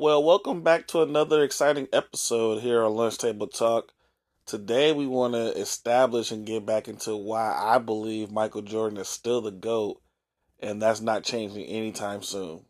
[0.00, 3.92] Well, welcome back to another exciting episode here on Lunch Table Talk.
[4.46, 9.08] Today, we want to establish and get back into why I believe Michael Jordan is
[9.08, 10.00] still the GOAT,
[10.60, 12.64] and that's not changing anytime soon.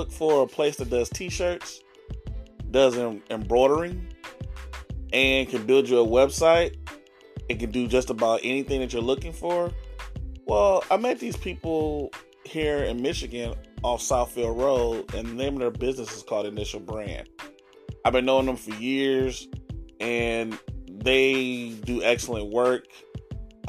[0.00, 1.82] Look for a place that does t-shirts,
[2.70, 4.08] does em- embroidering,
[5.12, 6.74] and can build you a website
[7.50, 9.70] and can do just about anything that you're looking for?
[10.46, 12.12] Well, I met these people
[12.44, 16.80] here in Michigan off Southfield Road, and the name of their business is called Initial
[16.80, 17.28] Brand.
[18.02, 19.48] I've been knowing them for years,
[20.00, 22.86] and they do excellent work.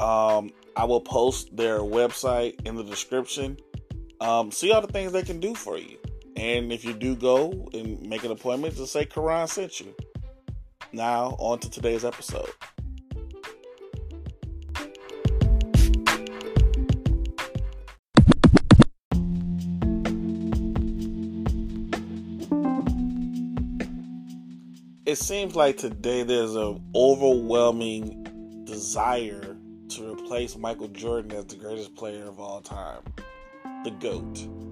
[0.00, 3.58] Um, I will post their website in the description
[4.22, 5.98] um, see all the things they can do for you.
[6.36, 9.94] And if you do go and make an appointment, just say Karonn sent you.
[10.92, 12.50] Now, on to today's episode.
[25.04, 29.56] It seems like today there's an overwhelming desire
[29.90, 33.02] to replace Michael Jordan as the greatest player of all time
[33.84, 34.71] the GOAT.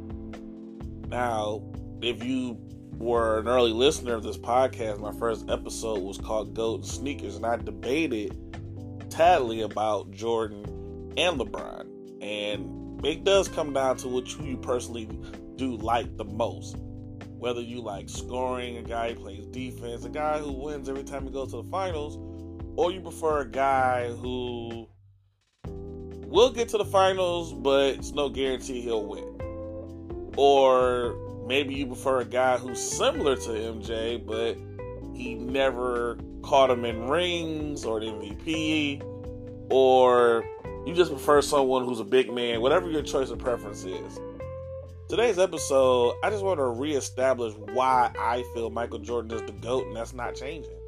[1.11, 1.61] Now,
[2.03, 2.57] if you
[2.93, 7.45] were an early listener of this podcast, my first episode was called GOAT Sneakers, and
[7.45, 8.37] I debated
[9.09, 10.65] tadly about Jordan
[11.17, 11.89] and LeBron.
[12.23, 15.09] And it does come down to what you personally
[15.57, 16.77] do like the most.
[17.39, 21.25] Whether you like scoring, a guy who plays defense, a guy who wins every time
[21.25, 22.19] he goes to the finals,
[22.77, 24.87] or you prefer a guy who
[25.65, 29.50] will get to the finals, but it's no guarantee he'll win.
[30.41, 34.57] Or maybe you prefer a guy who's similar to MJ, but
[35.15, 39.03] he never caught him in rings or an MVP,
[39.71, 40.43] or
[40.87, 44.19] you just prefer someone who's a big man, whatever your choice of preference is.
[45.11, 49.89] Today's episode, I just want to reestablish why I feel Michael Jordan is the GOAT,
[49.89, 50.79] and that's not changing.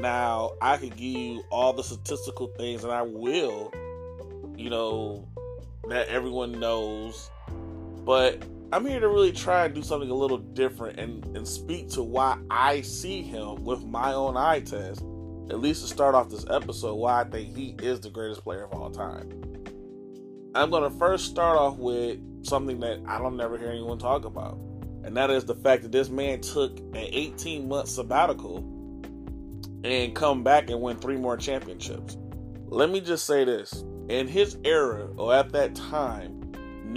[0.00, 3.74] Now, I could give you all the statistical things, and I will
[4.58, 5.26] you know,
[5.88, 7.30] that everyone knows.
[8.08, 8.42] But
[8.72, 12.02] I'm here to really try and do something a little different and, and speak to
[12.02, 15.02] why I see him with my own eye test,
[15.50, 18.64] at least to start off this episode, why I think he is the greatest player
[18.64, 19.28] of all time.
[20.54, 24.24] I'm going to first start off with something that I don't never hear anyone talk
[24.24, 24.54] about,
[25.04, 28.60] and that is the fact that this man took an 18 month sabbatical
[29.84, 32.16] and come back and win three more championships.
[32.68, 36.37] Let me just say this in his era or at that time,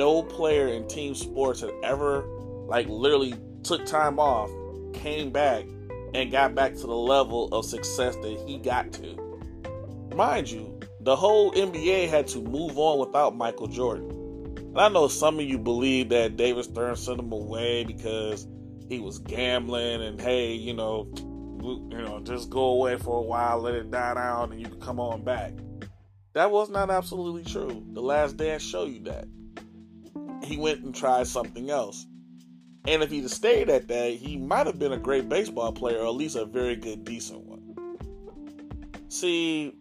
[0.02, 2.26] no player in team sports had ever,
[2.66, 4.50] like, literally took time off,
[4.96, 5.64] came back,
[6.16, 9.16] and got back to the level of success that he got to.
[10.16, 14.10] Mind you, the whole NBA had to move on without Michael Jordan.
[14.58, 18.48] And I know some of you believe that David Stern sent him away because
[18.90, 21.08] he was gambling and hey, you know,
[21.62, 24.82] you know, just go away for a while, let it die down, and you can
[24.82, 25.54] come on back.
[26.34, 27.86] That was not absolutely true.
[27.94, 29.28] The last dance show you that.
[30.44, 32.06] He went and tried something else.
[32.88, 36.00] And if he'd have stayed at that, he might have been a great baseball player,
[36.00, 37.62] or at least a very good, decent one.
[39.10, 39.76] See,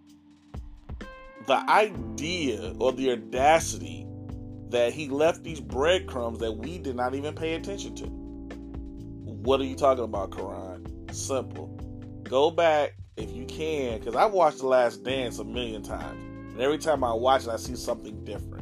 [1.47, 4.06] the idea or the audacity
[4.69, 8.04] that he left these breadcrumbs that we did not even pay attention to.
[8.04, 11.15] What are you talking about, Karonn?
[11.15, 11.69] Simple.
[12.22, 16.22] Go back if you can, because I've watched The Last Dance a million times.
[16.53, 18.59] And every time I watch it, I see something different.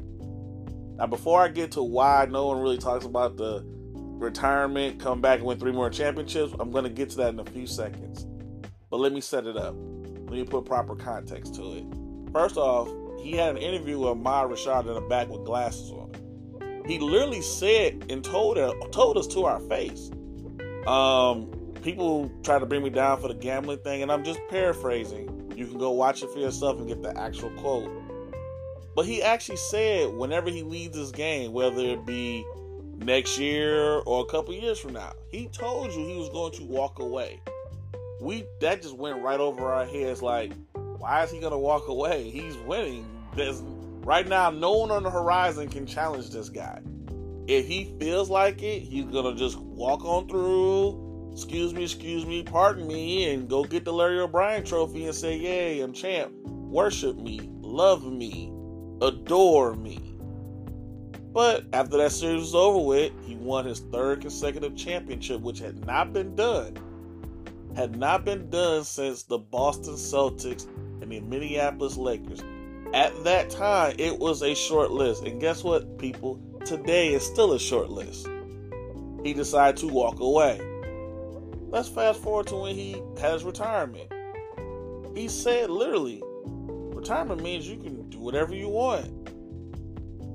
[0.99, 5.39] Now, before I get to why no one really talks about the retirement, come back
[5.39, 8.27] and win three more championships, I'm going to get to that in a few seconds.
[8.91, 9.77] But let me set it up.
[9.77, 11.85] Let me put proper context to it.
[12.33, 12.89] First off,
[13.23, 16.13] he had an interview with Ahmad Rashad in the back with glasses on.
[16.87, 20.11] He literally said and told her, told us to our face.
[20.87, 21.49] Um,
[21.83, 25.53] people try to bring me down for the gambling thing, and I'm just paraphrasing.
[25.55, 27.91] You can go watch it for yourself and get the actual quote.
[28.99, 32.45] But he actually said whenever he leads this game, whether it be
[32.97, 36.65] next year or a couple years from now, he told you he was going to
[36.65, 37.41] walk away.
[38.21, 42.29] We that just went right over our heads like, why is he gonna walk away?
[42.29, 43.09] He's winning.
[43.37, 43.63] There's
[44.03, 46.81] right now no one on the horizon can challenge this guy.
[47.47, 52.43] If he feels like it, he's gonna just walk on through, excuse me, excuse me,
[52.43, 56.33] pardon me, and go get the Larry O'Brien trophy and say, Yay, I'm champ.
[56.43, 58.53] Worship me, love me,
[59.01, 60.01] adore me.
[61.33, 65.85] But after that series was over with, he won his third consecutive championship, which had
[65.87, 66.77] not been done.
[67.77, 70.67] Had not been done since the Boston Celtics
[71.01, 72.43] and the Minneapolis Lakers.
[72.95, 75.25] At that time, it was a short list.
[75.25, 76.41] And guess what, people?
[76.65, 78.29] Today is still a short list.
[79.23, 80.61] He decided to walk away.
[81.69, 84.11] Let's fast forward to when he had his retirement.
[85.15, 86.23] He said literally,
[87.09, 89.31] retirement means you can do whatever you want.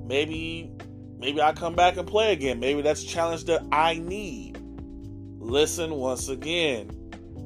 [0.08, 0.72] Maybe
[1.18, 2.58] maybe I come back and play again.
[2.58, 4.58] Maybe that's a challenge that I need.
[5.38, 6.90] Listen once again.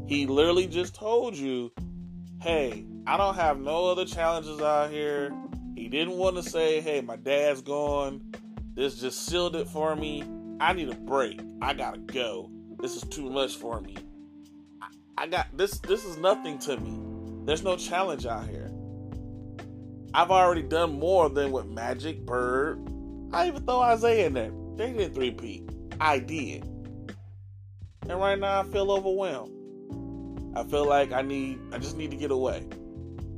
[0.06, 1.70] He literally just told you,
[2.40, 5.30] hey, I don't have no other challenges out here.
[5.76, 8.22] He didn't want to say, hey, my dad's gone.
[8.74, 10.24] This just sealed it for me.
[10.58, 11.42] I need a break.
[11.60, 12.50] I gotta go.
[12.80, 13.98] This is too much for me.
[14.80, 14.88] I,
[15.18, 15.80] I got this.
[15.80, 17.44] This is nothing to me.
[17.44, 18.67] There's no challenge out here.
[20.14, 22.80] I've already done more than what Magic, Bird.
[23.32, 24.52] I even throw Isiah in there.
[24.76, 25.66] They did three P.
[26.00, 26.62] I did.
[26.62, 30.56] And right now I feel overwhelmed.
[30.56, 32.66] I feel like I need I just need to get away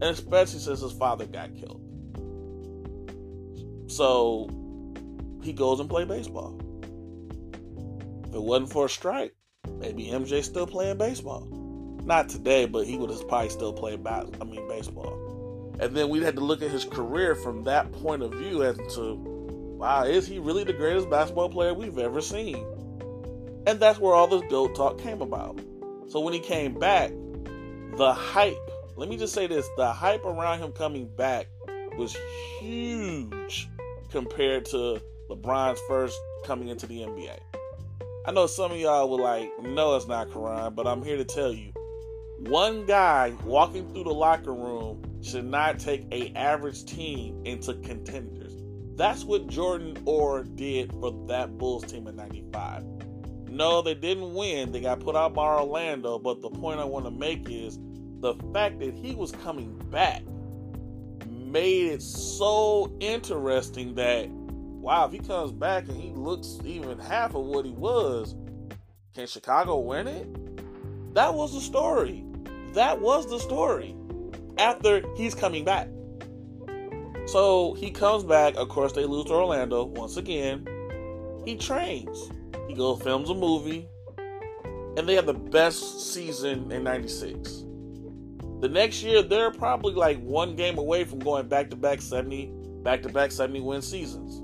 [0.01, 1.81] and especially since his father got killed.
[3.89, 4.49] So
[5.43, 6.59] he goes and play baseball.
[8.29, 9.35] If it wasn't for a strike,
[9.79, 11.49] maybe MJ still playing baseball.
[12.05, 15.30] Not today, but he would have probably still played I mean baseball.
[15.81, 18.77] And then we had to look at his career from that point of view as
[18.95, 19.15] to,
[19.79, 22.65] wow, is he really the greatest basketball player we've ever seen?
[23.67, 25.59] And that's where all this GOAT talk came about.
[26.09, 27.11] So when he came back,
[27.97, 28.57] the hype
[29.01, 31.47] let me just say this the hype around him coming back
[31.97, 32.15] was
[32.59, 33.67] huge
[34.11, 35.01] compared to
[35.31, 37.39] LeBron's first coming into the NBA.
[38.27, 41.25] I know some of y'all were like, no, it's not Karonn, but I'm here to
[41.25, 41.73] tell you
[42.41, 48.55] one guy walking through the locker room should not take a average team into contenders.
[48.97, 52.85] That's what Jordan Orr did for that Bulls team in 95.
[53.49, 54.73] No, they didn't win.
[54.73, 57.79] They got put out by Orlando, but the point I want to make is
[58.21, 60.23] the fact that he was coming back
[61.29, 67.35] made it so interesting that wow, if he comes back and he looks even half
[67.35, 68.35] of what he was,
[69.15, 71.15] can Chicago win it?
[71.15, 72.25] That was the story.
[72.75, 73.95] That was the story.
[74.59, 75.89] After he's coming back.
[77.27, 78.57] So he comes back.
[78.57, 80.67] Of course, they lose to Orlando once again.
[81.45, 82.31] He trains.
[82.69, 83.89] He goes films a movie,
[84.97, 87.65] and they have the best season in '96.
[88.61, 92.53] The next year, they're probably like one game away from going back to back 70,
[92.83, 94.43] back to back 70 win seasons.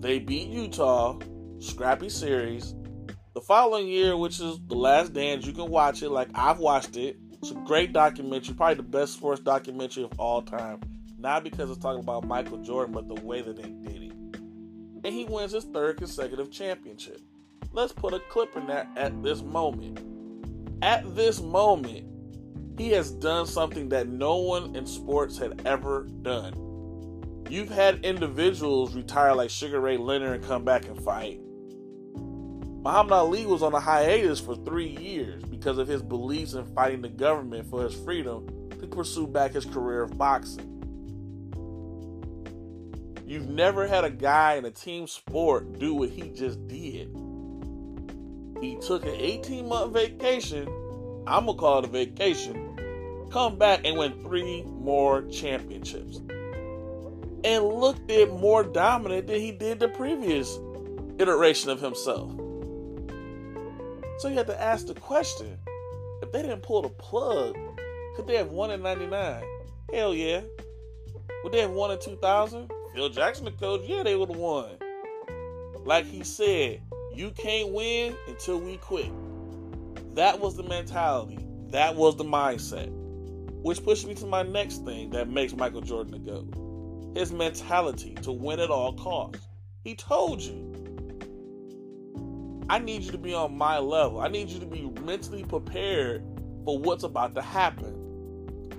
[0.00, 1.18] They beat Utah,
[1.60, 2.74] scrappy series.
[3.38, 6.96] The following year, which is The Last Dance, you can watch it like I've watched
[6.96, 7.18] it.
[7.34, 10.80] It's a great documentary, probably the best sports documentary of all time.
[11.16, 14.12] Not because it's talking about Michael Jordan, but the way that they did it.
[15.04, 17.20] And he wins his third consecutive championship.
[17.70, 20.00] Let's put a clip in that at this moment.
[20.82, 22.08] At this moment,
[22.76, 27.44] he has done something that no one in sports had ever done.
[27.48, 31.40] You've had individuals retire like Sugar Ray Leonard and come back and fight.
[32.88, 37.02] Muhammad Ali was on a hiatus for three years because of his beliefs in fighting
[37.02, 38.46] the government for his freedom
[38.80, 40.64] to pursue back his career of boxing.
[43.26, 47.14] You've never had a guy in a team sport do what he just did.
[48.62, 50.66] He took an 18 month vacation.
[51.26, 56.22] I'm going to call it a vacation come back and win three more championships.
[57.44, 60.58] And looked at more dominant than he did the previous
[61.18, 62.32] iteration of himself.
[64.18, 65.58] So you have to ask the question
[66.22, 67.56] if they didn't pull the plug,
[68.16, 69.42] could they have won in 99?
[69.92, 70.40] Hell yeah.
[71.44, 72.70] Would they have won in 2000?
[72.94, 74.70] Phil Jackson, the coach, yeah, they would have won.
[75.84, 76.82] Like he said,
[77.14, 79.10] you can't win until we quit.
[80.14, 81.38] That was the mentality.
[81.70, 82.88] That was the mindset.
[83.62, 86.68] Which pushes me to my next thing that makes Michael Jordan a GOAT
[87.14, 89.46] his mentality to win at all costs.
[89.82, 90.67] He told you,
[92.70, 94.20] I need you to be on my level.
[94.20, 96.22] I need you to be mentally prepared
[96.64, 97.94] for what's about to happen.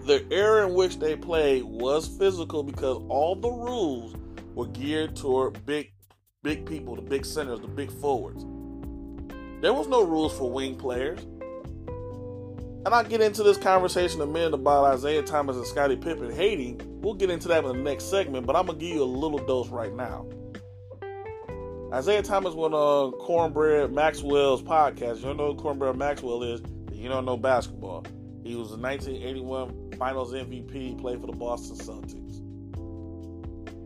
[0.06, 4.16] The era in which they played was physical because all the rules
[4.54, 5.92] were geared toward big
[6.44, 8.46] big people, the big centers, the big forwards.
[9.62, 11.20] There was no rules for wing players.
[12.86, 16.80] And I'll get into this conversation a minute about Isiah Thomas and Scottie Pippen hating.
[17.02, 19.40] We'll get into that in the next segment, but I'm to give you a little
[19.40, 20.28] dose right now.
[21.98, 25.18] Isiah Thomas went on uh, Cornbread Maxwell's podcast.
[25.18, 26.62] You don't know who Cornbread Maxwell is,
[26.94, 28.06] you don't know basketball.
[28.44, 32.42] He was the 1981 Finals MVP, played for the Boston Celtics.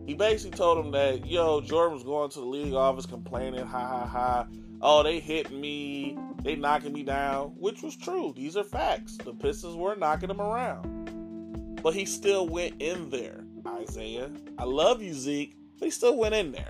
[0.06, 3.88] He basically told him that, yo, Jordan was going to the league office complaining, ha
[3.88, 4.46] ha ha.
[4.82, 8.34] Oh, they hit me, they knocking me down, which was true.
[8.36, 9.16] These are facts.
[9.16, 11.80] The Pistons were knocking him around.
[11.82, 13.44] But he still went in there,
[13.80, 14.30] Isiah.
[14.58, 16.68] I love you, Zeke, but he still went in there.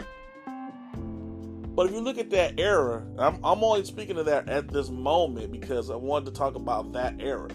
[1.75, 4.91] But if you look at that era, I'm, I'm only speaking of that at this
[4.91, 7.51] moment because I wanted to talk about that era.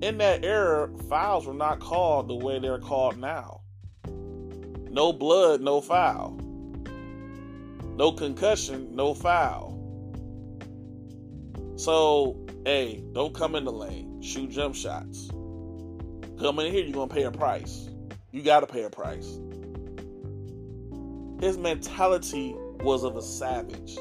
[0.00, 3.60] In that era, fouls were not called the way they're called now.
[4.90, 6.38] No blood, no foul.
[7.96, 9.76] No concussion, no foul.
[11.76, 14.22] So, hey, don't come in the lane.
[14.22, 15.28] Shoot jump shots.
[16.38, 17.90] Come in here, you're going to pay a price.
[18.30, 19.38] You got to pay a price.
[21.40, 23.98] His mentality was of a savage.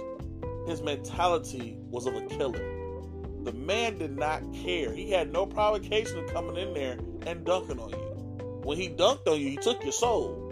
[0.67, 2.63] His mentality was of a killer.
[3.43, 4.93] The man did not care.
[4.93, 8.61] He had no provocation of coming in there and dunking on you.
[8.63, 10.45] When he dunked on you, he took your soul.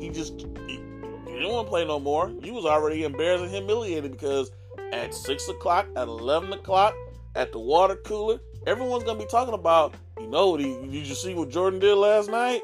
[0.00, 0.80] He just he,
[1.26, 2.30] he didn't want to play no more.
[2.42, 4.50] You was already embarrassed and humiliated because
[4.92, 6.94] at six o'clock, at eleven o'clock,
[7.34, 9.94] at the water cooler, everyone's gonna be talking about.
[10.18, 10.56] You know?
[10.56, 12.62] He, did you see what Jordan did last night?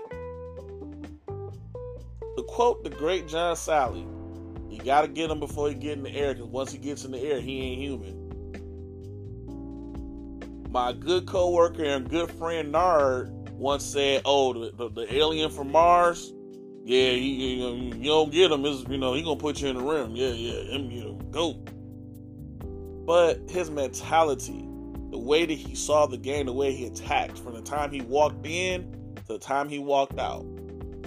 [2.56, 4.06] Quote the great John Salley.
[4.70, 7.04] you got to get him before he get in the air because once he gets
[7.04, 8.16] in the air, he ain't human.
[10.70, 15.70] My good coworker and good friend Nard once said, "Oh, the, the, the alien from
[15.70, 16.32] Mars,
[16.82, 18.64] yeah, he, you, you don't get him.
[18.64, 20.16] Is you know he gonna put you in the rim.
[20.16, 21.62] Yeah, yeah, him, you know, go."
[23.04, 24.66] But his mentality,
[25.10, 28.00] the way that he saw the game, the way he attacked, from the time he
[28.00, 30.46] walked in to the time he walked out,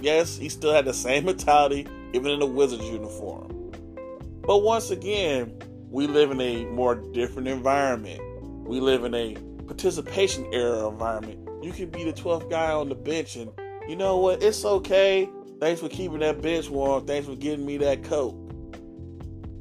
[0.02, 3.72] Yes, he still had the same mentality, even in the Wizards uniform.
[4.46, 5.58] But once again,
[5.90, 8.20] we live in a more different environment.
[8.66, 9.34] We live in a
[9.66, 11.46] participation era environment.
[11.62, 13.50] You can be the 12th guy on the bench, and
[13.88, 14.42] you know what?
[14.42, 15.28] It's okay.
[15.60, 17.06] Thanks for keeping that bench warm.
[17.06, 18.34] Thanks for getting me that coat.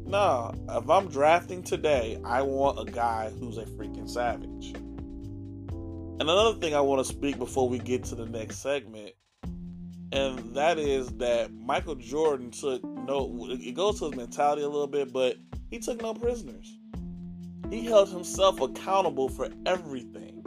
[0.06, 4.74] Nah, if I'm drafting today, I want a guy who's a freaking savage.
[4.74, 9.14] And another thing I want to speak before we get to the next segment
[10.12, 13.48] and that is that Michael Jordan took no.
[13.50, 15.38] It goes to his mentality a little bit, but
[15.70, 16.78] he took no prisoners.
[17.70, 20.44] He held himself accountable for everything.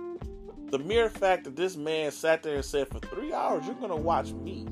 [0.71, 3.97] The mere fact that this man sat there and said, "For three hours, you're to
[3.97, 4.66] watch me."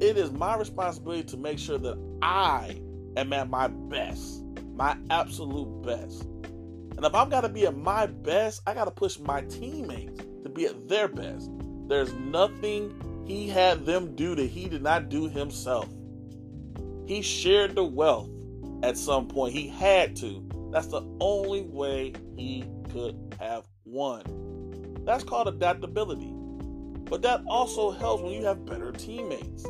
[0.00, 2.80] It is my responsibility to make sure that I
[3.16, 4.44] am at my best,
[4.74, 6.24] my absolute best.
[6.96, 10.48] And if got to be at my best, I got to push my teammates to
[10.48, 11.50] be at their best.
[11.88, 12.94] There's nothing
[13.26, 15.88] he had them do that he did not do himself.
[17.06, 18.30] He shared the wealth
[18.82, 19.52] at some point.
[19.52, 20.46] He had to.
[20.72, 24.22] That's the only way he could have won.
[25.04, 26.32] That's called adaptability.
[27.08, 29.64] But that also helps when you have better teammates.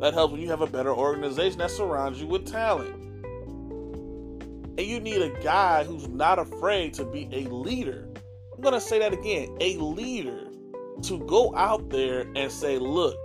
[0.00, 2.94] That helps when you have a better organization that surrounds you with talent.
[4.78, 8.08] And you need a guy who's not afraid to be a leader.
[8.54, 10.49] I'm going to say that again a leader
[11.02, 13.16] to go out there and say, look,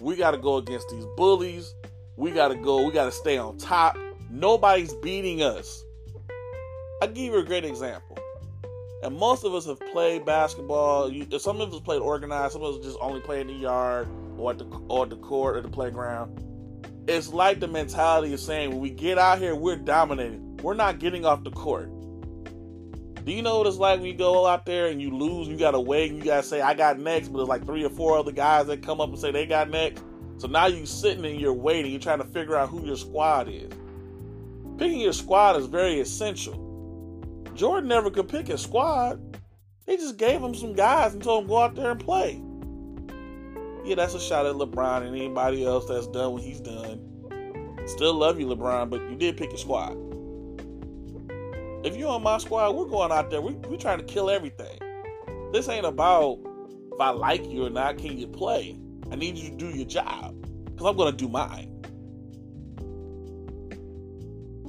[0.00, 1.74] we got to go against these bullies.
[2.16, 2.84] We got to go.
[2.84, 3.96] We got to stay on top.
[4.30, 5.84] Nobody's beating us.
[7.00, 8.18] I'll give you a great example.
[9.02, 11.12] And most of us have played basketball.
[11.38, 12.54] some of us played organized.
[12.54, 15.56] Some of us just only play in the yard or at the or the court
[15.56, 16.44] or the playground.
[17.06, 20.56] It's like the mentality of saying when we get out here, we're dominating.
[20.58, 21.90] We're not getting off the court.
[23.24, 25.48] Do you know what it's like when you go out there and you lose?
[25.48, 28.16] You gotta wait you gotta say I got next, but there's like three or four
[28.18, 30.02] other guys that come up and say they got next.
[30.38, 31.90] So now you sitting and you're waiting.
[31.90, 33.72] You're trying to figure out who your squad is.
[34.78, 36.64] Picking your squad is very essential.
[37.54, 39.20] Jordan never could pick his squad.
[39.86, 42.40] They just gave him some guys and told him go out there and play.
[43.84, 47.00] Yeah, that's a shot at LeBron and anybody else that's done what he's done.
[47.86, 49.96] Still love you, LeBron, but you did pick your squad.
[51.88, 53.40] If you're on my squad, we're going out there.
[53.40, 54.78] We, we're trying to kill everything.
[55.54, 56.38] This ain't about
[56.92, 57.96] if I like you or not.
[57.96, 58.78] Can you play?
[59.10, 60.34] I need you to do your job
[60.66, 61.74] because I'm going to do mine.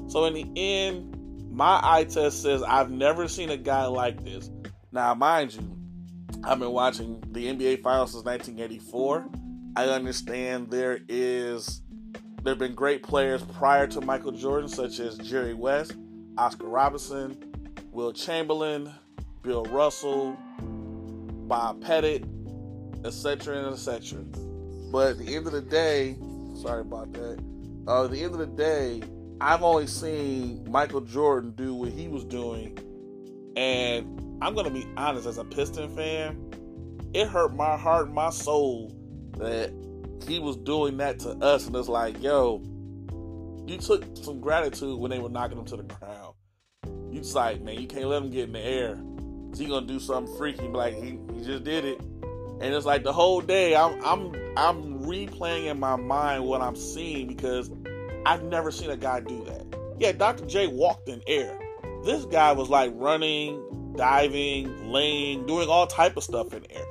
[0.07, 4.49] So in the end, my eye test says I've never seen a guy like this.
[4.93, 5.77] Now, mind you,
[6.45, 9.27] I've been watching the NBA Finals since 1984.
[9.75, 11.81] I understand there is
[12.43, 15.97] there have been great players prior to Michael Jordan, such as Jerry West.
[16.39, 17.37] Oscar Robertson,
[17.91, 18.89] Wilt Chamberlain,
[19.41, 22.23] Bill Russell, Bob Pettit,
[23.03, 23.73] etc.
[23.73, 24.19] etc.
[24.89, 26.15] But at the end of the day,
[26.61, 27.43] sorry about that.
[27.89, 29.01] uh, at the end of the day,
[29.41, 32.77] I've only seen Michael Jordan do what he was doing,
[33.57, 36.39] and I'm gonna be honest, as a Piston fan,
[37.13, 38.95] it hurt my heart and my soul
[39.37, 39.73] that
[40.25, 42.63] he was doing that to us, and it's like, yo,
[43.69, 46.28] you took some gratitude when they were knocking him to the ground.
[47.19, 48.97] You like, man, you can't let him get in the air.
[49.57, 50.69] He gonna do something freaky?
[50.69, 54.99] Like he, he just did it, and it's like the whole day I'm I'm I'm
[55.03, 57.69] replaying in my mind what I'm seeing because
[58.25, 59.65] I've never seen a guy do that.
[59.99, 60.45] Yeah, Dr.
[60.45, 61.59] J walked in air.
[62.05, 66.85] This guy was like running, diving, laying, doing all type of stuff in air.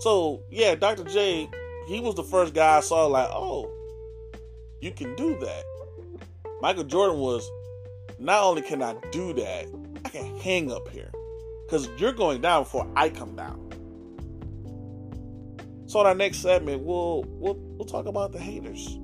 [0.00, 1.04] So yeah, Dr.
[1.04, 1.48] J,
[1.86, 3.70] he was the first guy I saw like, oh,
[4.80, 5.64] you can do that.
[6.60, 7.48] Michael Jordan was
[8.18, 9.66] not only can I do that,
[10.04, 11.10] I can hang up here.
[11.66, 13.64] Because you're going down before I come down.
[15.86, 18.98] So in our next segment, we'll we'll we'll talk about the haters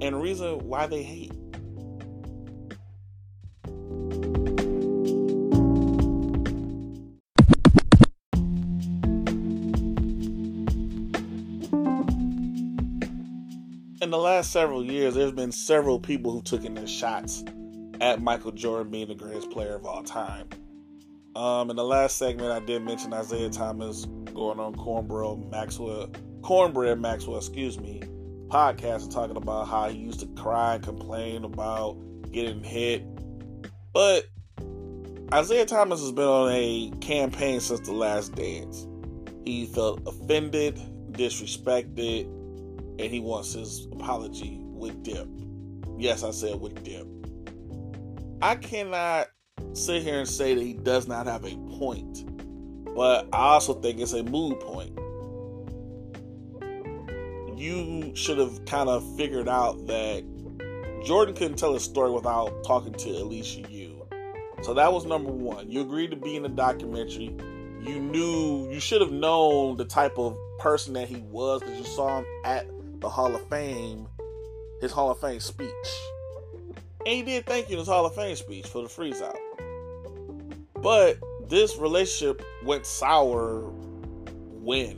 [0.00, 1.32] and the reason why they hate.
[14.02, 17.44] In the last several years, there's been several people who took in their shots
[18.00, 20.48] at Michael Jordan being the greatest player of all time.
[21.36, 26.10] Um, in the last segment, I did mention Isiah Thomas going on Cornbread Maxwell,
[26.42, 28.02] Cornbread Maxwell, excuse me,
[28.48, 31.96] podcast and talking about how he used to cry and complain about
[32.32, 33.04] getting hit.
[33.92, 34.26] But
[35.32, 38.86] Isiah Thomas has been on a campaign since the last dance.
[39.44, 40.76] He felt offended,
[41.12, 45.28] disrespected, and he wants his apology with dip.
[45.98, 47.06] Yes, I said with dip.
[48.42, 49.28] I cannot
[49.74, 52.24] sit here and say that he does not have a point,
[52.94, 54.98] but I also think it's a mood point.
[57.58, 60.24] You should have kind of figured out that
[61.04, 64.06] Jordan couldn't tell a story without talking to Alicia Yu.
[64.62, 65.70] So that was number one.
[65.70, 67.36] You agreed to be in the documentary.
[67.82, 71.84] You knew, you should have known the type of person that he was because you
[71.84, 72.66] saw him at
[73.00, 74.08] the Hall of Fame,
[74.80, 75.68] his Hall of Fame speech.
[77.06, 79.38] And he did thank you in his Hall of Fame speech for the freeze out.
[80.74, 83.70] But this relationship went sour
[84.60, 84.96] when?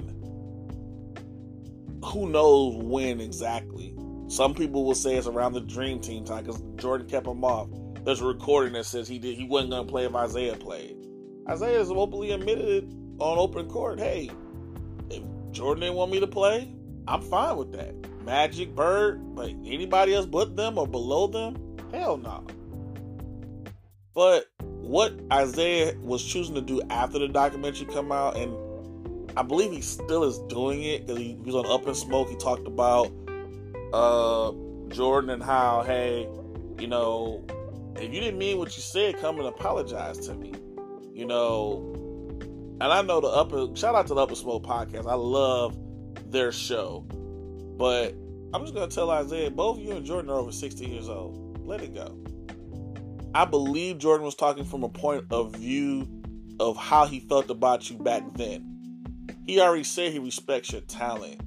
[2.04, 3.94] Who knows when exactly?
[4.28, 7.68] Some people will say it's around the Dream Team time because Jordan kept him off.
[8.04, 10.96] There's a recording that says he did he wasn't gonna play if Isiah played.
[11.50, 12.84] Isiah has openly admitted it
[13.18, 13.98] on open court.
[13.98, 14.30] Hey,
[15.10, 16.74] if Jordan didn't want me to play,
[17.06, 17.94] I'm fine with that.
[18.24, 22.44] Magic, Bird, but anybody else but them or below them, hell no.
[24.14, 28.54] But what Isiah was choosing to do after the documentary come out, and
[29.36, 32.28] I believe he still is doing it because he, was on Up in Smoke.
[32.28, 33.10] He talked about
[33.92, 34.52] uh,
[34.88, 36.28] Jordan and how, hey,
[36.78, 37.44] you know,
[37.96, 40.52] if you didn't mean what you said, come and apologize to me.
[41.14, 41.92] You know,
[42.80, 45.06] and I know the Up shout out to the Up in Smoke podcast.
[45.06, 45.78] I love
[46.30, 47.06] their show.
[47.78, 48.14] But
[48.52, 51.51] I'm just gonna tell Isiah, both you and Jordan are over 60 years old.
[51.72, 52.18] Let it go.
[53.34, 56.06] I believe Jordan was talking from a point of view
[56.60, 59.06] of how he felt about you back then.
[59.46, 61.40] He already said he respects your talent.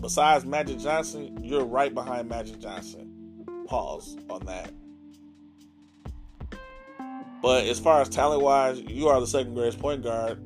[0.00, 3.44] Besides Magic Johnson, you're right behind Magic Johnson.
[3.66, 4.70] Pause on that.
[7.42, 10.40] But as far as talent wise, you are the second greatest point guard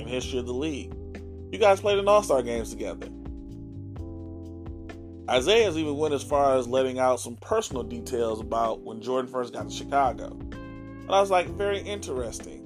[0.00, 0.92] in history of the league.
[1.52, 3.06] You guys played in All Star games together.
[5.30, 9.52] Isiah's even went as far as letting out some personal details about when Jordan first
[9.52, 10.30] got to Chicago.
[10.30, 12.64] And I was like, very interesting.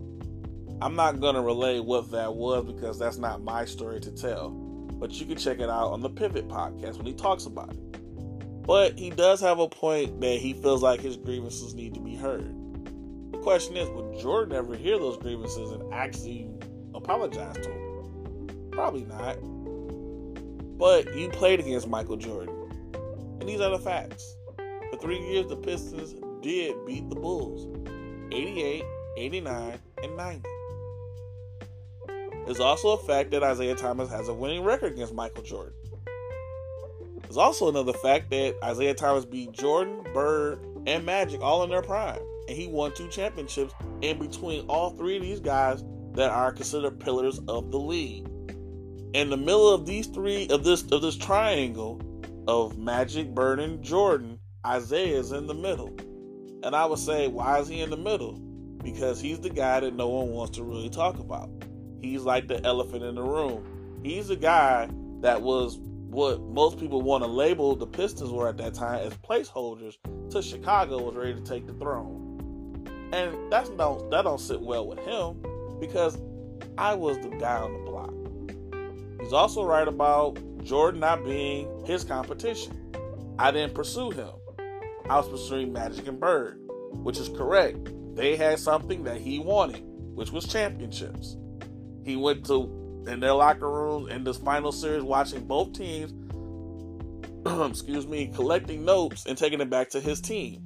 [0.80, 4.50] I'm not going to relay what that was because that's not my story to tell.
[4.50, 8.62] But you can check it out on the Pivot podcast when he talks about it.
[8.64, 12.14] But he does have a point that he feels like his grievances need to be
[12.14, 12.54] heard.
[13.32, 16.48] The question is, would Jordan ever hear those grievances and actually
[16.94, 18.70] apologize to him?
[18.70, 19.36] Probably not.
[20.82, 22.56] But you played against Michael Jordan.
[23.38, 24.34] And these are the facts.
[24.90, 27.68] For three years, the Pistons did beat the Bulls
[28.32, 28.82] 88,
[29.16, 30.42] 89, and 90.
[32.46, 35.72] There's also a fact that Isiah Thomas has a winning record against Michael Jordan.
[37.20, 41.82] There's also another fact that Isiah Thomas beat Jordan, Bird, and Magic all in their
[41.82, 42.18] prime.
[42.48, 46.98] And he won two championships in between all three of these guys that are considered
[46.98, 48.26] pillars of the league
[49.14, 52.00] in the middle of these three of this of this triangle
[52.48, 55.94] of Magic, Bird, and Jordan, Isiah is in the middle.
[56.64, 58.38] And I would say, why is he in the middle?
[58.82, 61.50] Because he's the guy that no one wants to really talk about.
[62.00, 64.00] He's like the elephant in the room.
[64.02, 64.88] He's the guy
[65.20, 69.14] that was what most people want to label the Pistons were at that time as
[69.18, 69.96] placeholders
[70.30, 72.28] till Chicago was ready to take the throne.
[73.12, 75.42] And that's don't that don't sit well with him
[75.80, 76.18] because
[76.78, 77.81] I was the guy on the
[79.32, 82.94] He's also right about Jordan not being his competition.
[83.38, 84.28] I didn't pursue him.
[85.08, 86.60] I was pursuing Magic and Bird,
[86.92, 87.78] which is correct.
[88.14, 91.38] They had something that he wanted, which was championships.
[92.04, 96.12] He went to in their locker rooms in this final series, watching both teams,
[97.70, 100.60] excuse me, collecting notes and taking it back to his team.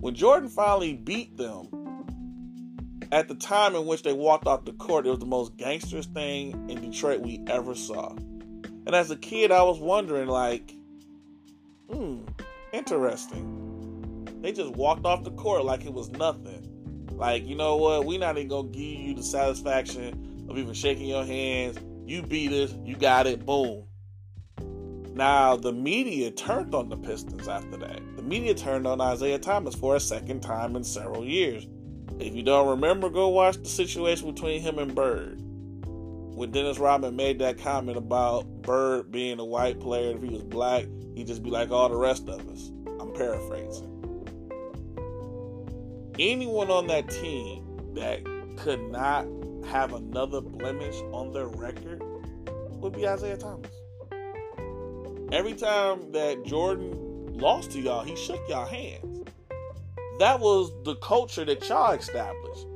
[0.00, 1.68] When Jordan finally beat them,
[3.12, 6.12] at the time in which they walked off the court, it was the most gangsterous
[6.12, 8.10] thing in Detroit we ever saw.
[8.12, 10.74] And as a kid, I was wondering, like,
[11.90, 12.20] hmm,
[12.72, 14.26] interesting.
[14.42, 17.06] They just walked off the court like it was nothing.
[17.12, 18.06] Like, you know what?
[18.06, 21.78] We're not even gonna give you the satisfaction of even shaking your hands.
[22.06, 23.84] You beat us, you got it, boom.
[25.14, 28.00] Now, the media turned on the Pistons after that.
[28.16, 31.66] The media turned on Isiah Thomas for a second time in several years.
[32.20, 35.40] If you don't remember, go watch the situation between him and Bird.
[35.40, 40.34] When Dennis Rodman made that comment about Bird being a white player, and if he
[40.34, 42.70] was black, he'd just be like all the rest of us.
[43.00, 43.86] I'm paraphrasing.
[46.18, 48.22] Anyone on that team that
[48.58, 49.26] could not
[49.66, 52.02] have another blemish on their record
[52.82, 53.70] would be Isiah Thomas.
[55.32, 59.09] Every time that Jordan lost to y'all, he shook y'all hands.
[60.20, 62.66] That was the culture that y'all established.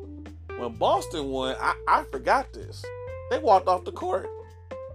[0.57, 2.83] When Boston won, I, I forgot this.
[3.31, 4.31] They walked off the court.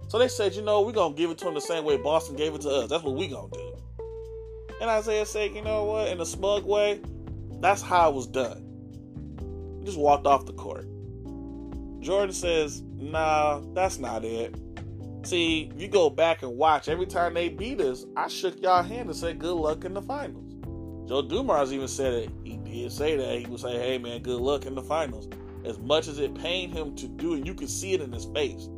[0.08, 2.34] So they said, you know, we're to give it to them the same way Boston
[2.34, 2.90] gave it to us.
[2.90, 3.72] That's what we're going to do.
[4.80, 7.00] And Isiah said, you know what, in a smug way,
[7.60, 8.66] that's how it was done.
[9.78, 10.88] He just walked off the court.
[12.00, 14.56] Jordan says, nah, that's not it.
[15.22, 19.08] See, you go back and watch, every time they beat us, I shook y'all hand
[19.08, 20.50] and said good luck in the finals.
[21.10, 22.30] Joe Dumars even said it.
[22.70, 23.38] He did say that.
[23.38, 25.28] He would say, hey man, good luck in the finals.
[25.64, 28.24] As much as it pained him to do it, you could see it in his
[28.26, 28.68] face.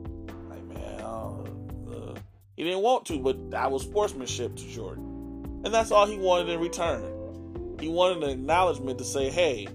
[0.49, 1.45] Like, man, uh,
[1.91, 2.15] uh,
[2.57, 5.63] he didn't want to, but that was sportsmanship to Jordan.
[5.65, 7.79] And that's all he wanted in return.
[7.79, 9.69] He wanted an acknowledgement to say, hey,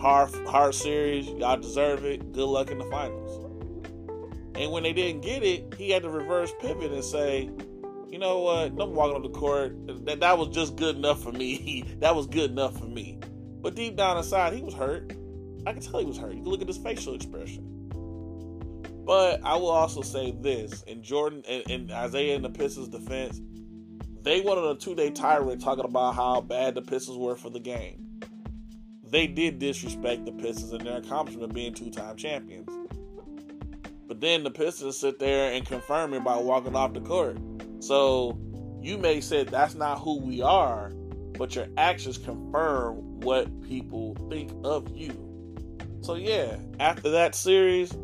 [0.00, 2.32] hard, hard series, y'all deserve it.
[2.32, 3.44] Good luck in the finals.
[4.54, 7.50] And when they didn't get it, he had to reverse pivot and say,
[8.10, 8.66] you know what?
[8.66, 9.76] I'm walking on the court.
[10.06, 11.84] That, that was just good enough for me.
[12.00, 13.18] that was good enough for me.
[13.60, 15.12] But deep down inside, he was hurt.
[15.66, 16.34] I can tell he was hurt.
[16.34, 17.64] You can look at his facial expression.
[19.04, 23.40] But I will also say this: in Jordan and, Isiah and the Pistons' defense,
[24.22, 27.60] they went on a two-day tirade talking about how bad the Pistons were for the
[27.60, 28.20] game.
[29.10, 32.68] They did disrespect the Pistons and their accomplishment of being two-time champions.
[34.06, 37.38] But then the Pistons sit there and confirm it by walking off the court.
[37.80, 38.38] So
[38.80, 40.90] you may say that's not who we are,
[41.38, 45.24] but your actions confirm what people think of you.
[46.00, 47.96] So yeah, after that series,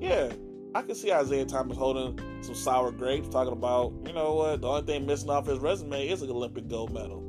[0.00, 0.32] yeah,
[0.74, 4.68] I can see Isiah Thomas holding some sour grapes, talking about, you know what, the
[4.68, 7.20] only thing missing off his resume is an Olympic gold medal.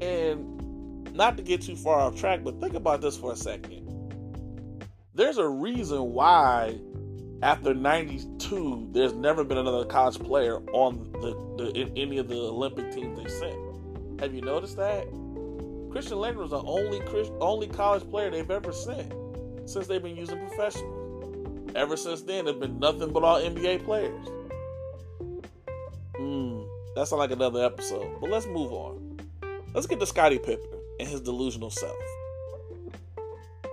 [0.00, 3.88] And not to get too far off track, but think about this for a second.
[5.14, 6.78] There's a reason why
[7.42, 12.36] after 92 there's never been another college player on the, the in any of the
[12.36, 14.20] Olympic teams they sent.
[14.20, 15.06] Have you noticed that?
[15.90, 17.02] Christian Laettner was the only
[17.40, 19.12] only college player they've ever sent
[19.66, 21.72] since they've been using professionals.
[21.74, 24.26] Ever since then, there's been nothing but all NBA players.
[26.16, 26.62] Hmm,
[26.94, 28.20] that sounds like another episode.
[28.20, 29.18] But let's move on.
[29.74, 30.68] Let's get to Scottie Pippen
[31.00, 31.96] and his delusional self.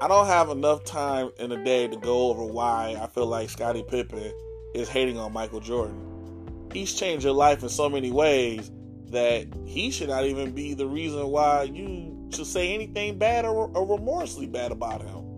[0.01, 3.49] I don't have enough time in a day to go over why I feel like
[3.49, 4.31] Scottie Pippen
[4.73, 6.69] is hating on Michael Jordan.
[6.71, 8.71] He's changed your life in so many ways
[9.07, 13.69] that he should not even be the reason why you should say anything bad or,
[13.75, 15.35] or remorselessly bad about him.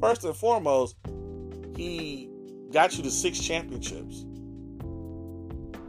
[0.00, 0.96] First and foremost,
[1.76, 2.28] he
[2.72, 4.24] got you to six championships.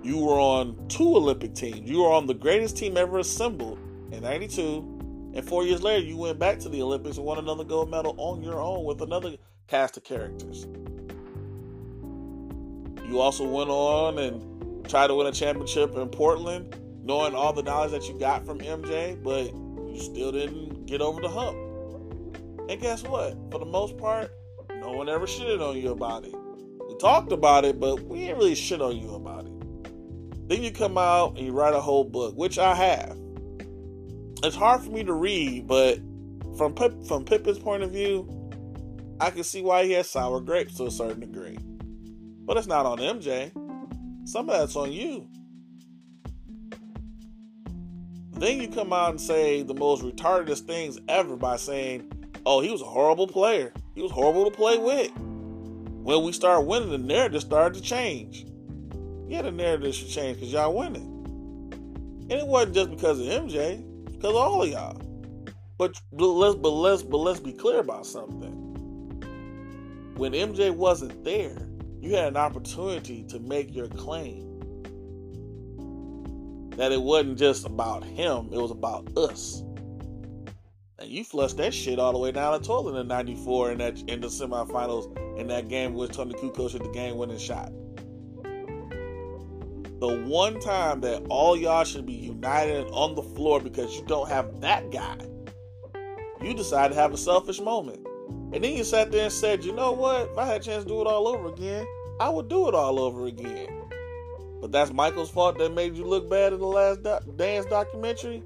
[0.03, 1.89] You were on two Olympic teams.
[1.89, 3.79] You were on the greatest team ever assembled
[4.11, 4.92] in 92.
[5.33, 8.13] And four years later, you went back to the Olympics and won another gold medal
[8.17, 9.35] on your own with another
[9.67, 10.67] cast of characters.
[13.07, 17.63] You also went on and tried to win a championship in Portland knowing all the
[17.63, 19.53] knowledge that you got from MJ, but
[19.93, 21.57] you still didn't get over the hump.
[22.69, 23.35] And guess what?
[23.51, 24.31] For the most part,
[24.79, 26.33] no one ever shitted on you about it.
[26.87, 30.47] We talked about it, but we didn't really shit on you about it.
[30.47, 33.17] Then you come out and you write a whole book, which I have.
[34.43, 35.99] It's hard for me to read, but
[36.57, 38.27] from Pip, from Pippen's point of view,
[39.21, 41.57] I can see why he has sour grapes to a certain degree.
[42.45, 43.53] But it's not on MJ.
[44.27, 45.29] Some of that's on you.
[48.33, 52.11] Then you come out and say the most retardedest things ever by saying,
[52.45, 53.71] oh, he was a horrible player.
[53.95, 55.09] He was horrible to play with.
[55.15, 58.45] When we start winning, the narrative started to change.
[59.29, 61.11] Yeah, the narrative should change because y'all winning.
[62.29, 63.85] And it wasn't just because of MJ,
[64.23, 64.97] because all of y'all.
[65.77, 68.53] But, but let's but let's but let's be clear about something.
[70.15, 71.57] When MJ wasn't there,
[71.99, 74.61] you had an opportunity to make your claim
[76.77, 79.61] that it wasn't just about him, it was about us.
[80.99, 83.99] And you flushed that shit all the way down the toilet in '94 in that
[84.07, 87.73] in the semifinals in that game with Toni Kukoc hit the game winning shot.
[90.03, 94.27] The one time that all y'all should be united on the floor because you don't
[94.27, 95.15] have that guy,
[96.41, 98.05] you decided to have a selfish moment.
[98.51, 100.31] And then you sat there and said, you know what?
[100.31, 101.87] If I had a chance to do it all over again,
[102.19, 103.69] I would do it all over again.
[104.59, 108.43] But that's Michael's fault that made you look bad in the last do- dance documentary?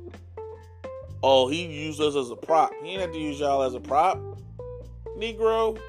[1.24, 2.72] Oh, he used us as a prop.
[2.84, 4.20] He didn't have to use y'all as a prop.
[5.18, 5.80] Negro.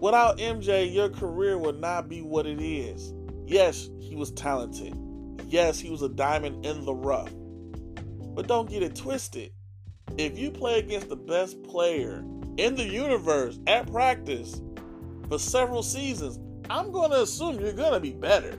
[0.00, 3.12] Without MJ, your career would not be what it is.
[3.50, 4.96] Yes, he was talented.
[5.48, 7.32] Yes, he was a diamond in the rough.
[8.36, 9.50] But don't get it twisted
[10.16, 12.24] if you play against the best player
[12.58, 14.62] in the universe at practice
[15.28, 16.38] for several seasons,
[16.70, 18.56] I'm going to assume you're going to be better.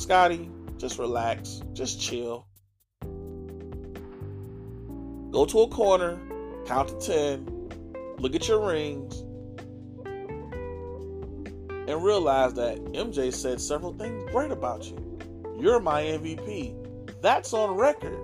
[0.00, 2.46] Scottie, just relax, just chill.
[5.30, 6.18] Go to a corner,
[6.64, 9.23] count to 10, look at your rings,
[11.86, 15.18] and realize that MJ said several things great about you.
[15.58, 17.20] You're my MVP.
[17.20, 18.18] That's on record.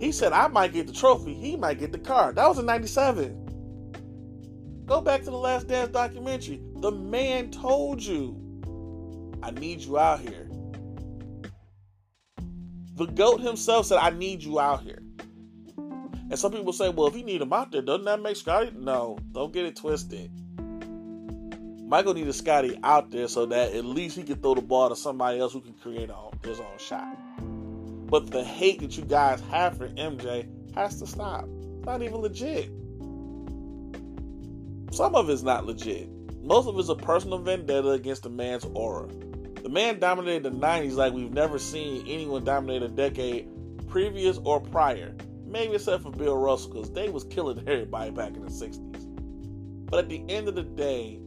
[0.00, 2.32] He said, I might get the trophy, he might get the car.
[2.32, 3.36] That was in 97.
[4.86, 6.60] Go back to the Last Dance documentary.
[6.76, 8.36] The man told you,
[9.42, 10.48] I need you out here.
[12.94, 15.02] The GOAT himself said, I need you out here.
[15.76, 18.72] And some people say, well, if he need him out there, doesn't that make Scottie?
[18.76, 20.30] No, don't get it twisted.
[21.90, 24.94] Michael needed Scottie out there so that at least he could throw the ball to
[24.94, 26.08] somebody else who can create
[26.44, 27.16] his own shot.
[28.08, 31.48] But the hate that you guys have for MJ has to stop.
[31.78, 32.66] It's not even legit.
[34.92, 36.08] Some of it's not legit.
[36.44, 39.08] Most of it's a personal vendetta against the man's aura.
[39.60, 43.48] The man dominated the 90s like we've never seen anyone dominate a decade
[43.88, 45.12] previous or prior.
[45.44, 49.86] Maybe except for Bill Russell, because they was killing everybody back in the 60s.
[49.90, 51.20] But at the end of the day,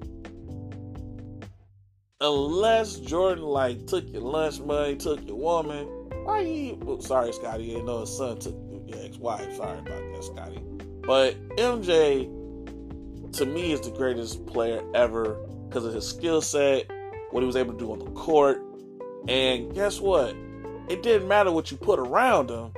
[2.22, 5.88] unless Jordan like took your lunch money, took your woman,
[6.24, 6.98] why you?
[7.02, 7.66] Sorry, Scottie.
[7.66, 8.56] you know his son took
[8.88, 9.56] your ex-wife.
[9.56, 10.62] Sorry about that, Scottie.
[11.06, 12.24] But MJ,
[13.34, 15.36] to me, is the greatest player ever
[15.68, 16.90] because of his skill set,
[17.32, 18.62] what he was able to do on the court,
[19.28, 20.36] and guess what?
[20.88, 22.72] It didn't matter what you put around him;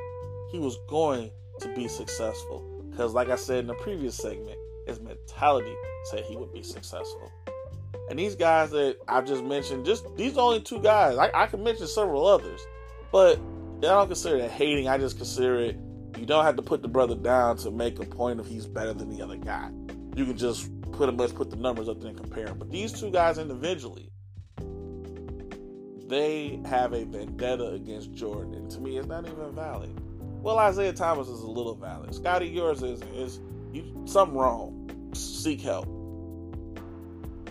[0.52, 2.64] he was going to be successful.
[2.90, 5.74] Because, like I said in the previous segment, his mentality
[6.06, 7.32] said he would be successful.
[8.10, 11.18] And these guys that I just mentioned, just these only two guys.
[11.18, 12.66] I, I can mention several others,
[13.12, 13.40] but
[13.80, 14.88] I don't consider it hating.
[14.88, 15.78] I just consider it.
[16.18, 18.94] You don't have to put the brother down to make a point of he's better
[18.94, 19.70] than the other guy.
[20.16, 22.58] You can just put him, let's put the numbers up there and compare them.
[22.58, 24.12] But these two guys individually,
[26.08, 28.54] they have a vendetta against Jordan.
[28.54, 30.00] And to me, it's not even valid.
[30.42, 32.14] Well, Isiah Thomas is a little valid.
[32.14, 33.40] Scottie, yours is is
[33.74, 35.12] you something wrong.
[35.16, 35.88] Seek help.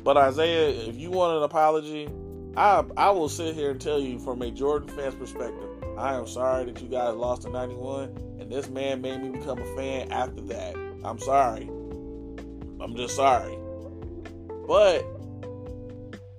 [0.04, 2.08] But Isiah, if you want an apology,
[2.56, 6.26] I I will sit here and tell you from a Jordan fan's perspective, I am
[6.26, 10.12] sorry that you guys lost in 91, and this man made me become a fan
[10.12, 10.76] after that.
[11.04, 11.70] I'm sorry.
[12.80, 13.56] I'm just sorry.
[14.68, 15.06] But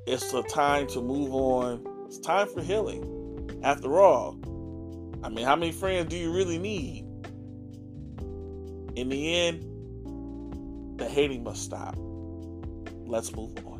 [0.05, 1.83] it's a time to move on.
[2.05, 3.59] It's time for healing.
[3.63, 4.37] After all,
[5.23, 7.03] I mean, how many friends do you really need?
[8.95, 11.97] In the end, the hating must stop.
[13.05, 13.75] Let's move on.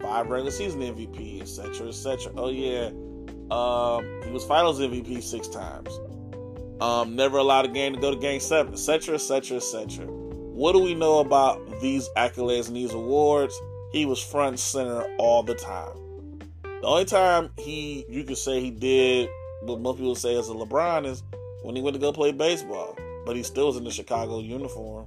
[0.00, 2.32] five regular season MVP, etc., etc.
[2.36, 2.90] Oh yeah,
[3.50, 5.90] um, he was Finals MVP six times.
[6.80, 10.06] Um, never allowed a game to go to Game Seven, etc., etc., etc.
[10.06, 13.58] What do we know about these accolades and these awards?
[13.92, 16.40] He was front and center all the time.
[16.62, 19.28] The only time he you could say he did
[19.62, 21.22] what most people say as a LeBron is
[21.62, 25.06] when he went to go play baseball, but he still was in the Chicago uniform.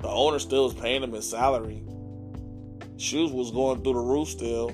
[0.00, 1.82] The owner still was paying him his salary.
[2.96, 4.70] Shoes was going through the roof still.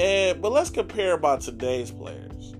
[0.00, 2.54] And but let's compare about today's players.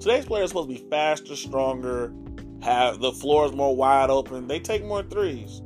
[0.00, 2.12] Today's players supposed to be faster, stronger,
[2.60, 4.48] have the floor is more wide open.
[4.48, 5.62] They take more threes.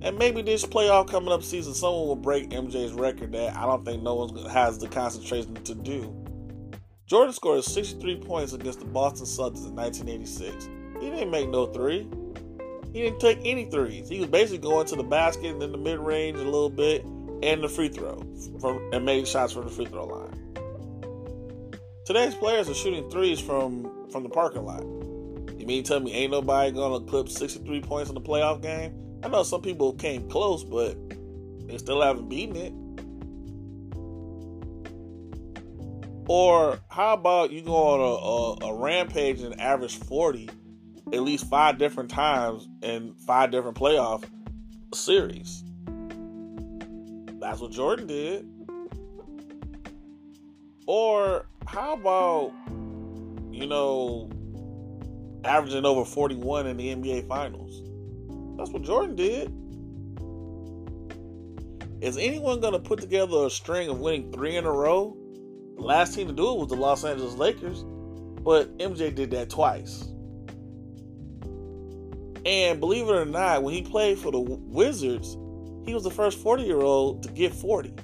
[0.00, 3.84] And maybe this playoff coming up season, someone will break MJ's record that I don't
[3.84, 6.16] think no one has the concentration to do.
[7.06, 10.70] Jordan scored 63 points against the Boston Celtics in 1986.
[11.02, 12.08] He didn't make no three.
[12.94, 14.08] He didn't take any threes.
[14.08, 17.04] He was basically going to the basket and then the mid range a little bit
[17.42, 18.22] and the free throw
[18.60, 20.46] from and made shots from the free throw line.
[22.04, 24.82] Today's players are shooting threes from from the parking lot.
[25.58, 29.20] You mean tell me ain't nobody gonna clip 63 points in the playoff game?
[29.22, 30.96] I know some people came close, but
[31.66, 32.72] they still haven't beaten it.
[36.28, 40.48] Or how about you go on a, a, a rampage and average 40
[41.12, 44.24] at least five different times in five different playoff
[44.92, 45.62] series?
[47.46, 48.44] That's what Jordan did.
[50.88, 52.52] Or how about,
[53.52, 54.28] you know,
[55.44, 57.82] averaging over 41 in the NBA Finals?
[58.58, 59.52] That's what Jordan did.
[62.02, 65.16] Is anyone going to put together a string of winning three in a row?
[65.76, 67.84] The last team to do it was the Los Angeles Lakers,
[68.42, 70.02] but MJ did that twice.
[72.44, 75.36] And believe it or not, when he played for the Wizards,
[75.86, 77.90] he was the first 40 year old to get 40.
[77.90, 78.02] If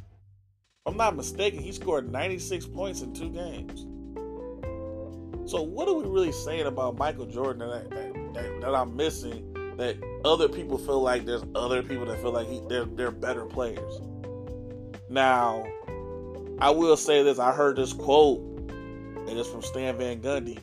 [0.87, 3.87] I'm not mistaken, he scored 96 points in two games.
[5.51, 9.53] So, what are we really saying about Michael Jordan that, that, that, that I'm missing
[9.77, 13.45] that other people feel like there's other people that feel like he, they're they're better
[13.45, 14.01] players.
[15.11, 15.67] Now,
[16.59, 20.59] I will say this: I heard this quote, and it's from Stan Van Gundy.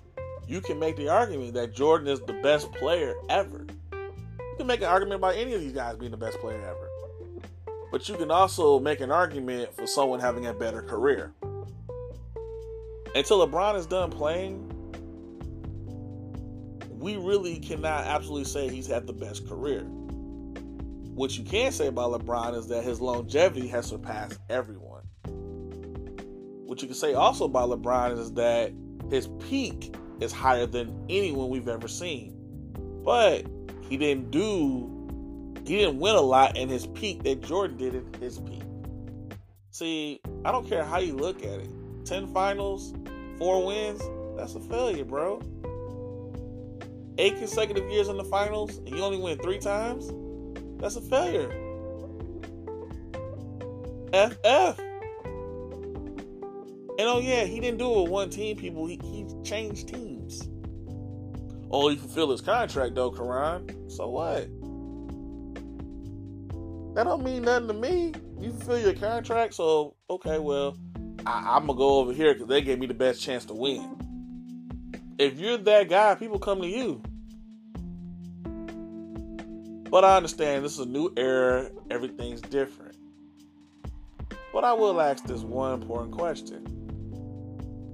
[0.47, 3.67] You can make the argument that Jordan is the best player ever.
[3.91, 6.88] You can make an argument about any of these guys being the best player ever.
[7.91, 11.33] But you can also make an argument for someone having a better career.
[13.15, 14.65] Until LeBron is done playing,
[16.99, 19.83] we really cannot absolutely say he's had the best career.
[21.15, 25.03] What you can say about LeBron is that his longevity has surpassed everyone.
[26.65, 28.71] What you can say also about LeBron is that
[29.09, 32.35] his peak is higher than anyone we've ever seen.
[33.03, 33.45] But
[33.89, 34.98] he didn't do
[35.69, 38.63] he didn't win a lot in his peak that Jordan did in his peak.
[39.71, 41.69] See, I don't care how you look at it.
[42.05, 42.93] 10 finals,
[43.37, 44.01] 4 wins,
[44.35, 45.41] that's a failure, bro
[47.19, 50.09] eight consecutive years in the finals and you only win three times,
[50.81, 51.49] that's a failure.
[54.13, 54.79] FF.
[56.97, 58.87] And oh yeah, he didn't do it with one team, people.
[58.87, 60.49] He, he changed teams.
[61.69, 63.91] Oh, he fulfilled his contract though, Karonn.
[63.91, 64.47] So what?
[66.99, 68.13] That don't mean nothing to me.
[68.41, 70.75] You fulfill your contract, so okay, well,
[71.25, 73.95] I, I'm gonna go over here because they gave me the best chance to win.
[75.17, 77.01] If you're that guy, people come to you.
[79.89, 82.97] But I understand this is a new era, everything's different.
[84.51, 86.65] But I will ask this one important question.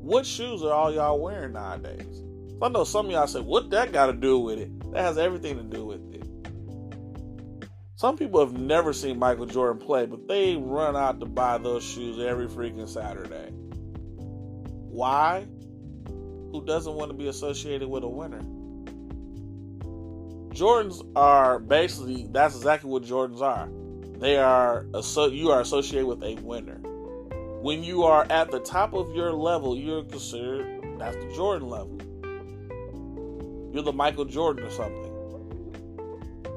[0.02, 2.24] What shoes are all y'all wearing nowadays?
[2.60, 4.92] I know some of y'all say, what that got to do with it?
[4.94, 6.15] That has everything to do with it.
[8.06, 11.84] Some people have never seen Michael Jordan play, but they run out to buy those
[11.84, 13.50] shoes every freaking Saturday.
[14.92, 15.48] Why?
[16.06, 18.42] Who doesn't want to be associated with a winner?
[20.54, 23.70] Jordans are basically that's exactly what Jordans are.
[24.20, 24.86] They are
[25.32, 26.78] you are associated with a winner.
[27.64, 31.98] When you are at the top of your level, you're considered that's the Jordan level.
[33.74, 35.15] You're the Michael Jordan or something.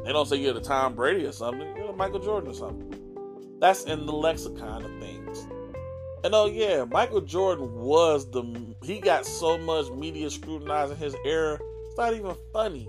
[0.09, 1.77] They don't say you're the Tom Brady or something.
[1.77, 3.59] You're the Michael Jordan or something.
[3.61, 5.47] That's in the lexicon of things.
[6.25, 8.43] And oh yeah, Michael Jordan was the
[8.83, 11.59] he got so much media scrutinizing his era.
[11.89, 12.89] It's not even funny.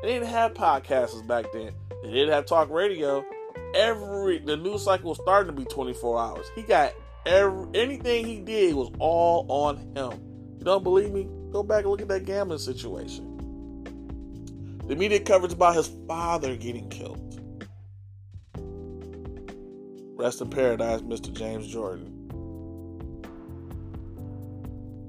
[0.00, 1.74] They didn't have podcasts back then.
[2.02, 3.22] They didn't have talk radio.
[3.74, 6.46] Every the news cycle was starting to be 24 hours.
[6.54, 6.94] He got
[7.26, 10.12] Every, anything he did was all on him.
[10.58, 11.28] You don't believe me?
[11.52, 13.33] Go back and look at that gambling situation.
[14.86, 17.40] The media coverage about his father getting killed.
[20.16, 21.32] Rest in paradise, Mr.
[21.32, 22.10] James Jordan.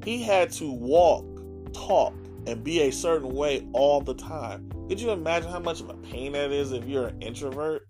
[0.05, 1.25] He had to walk,
[1.73, 2.13] talk,
[2.47, 4.71] and be a certain way all the time.
[4.87, 7.87] Could you imagine how much of a pain that is if you're an introvert?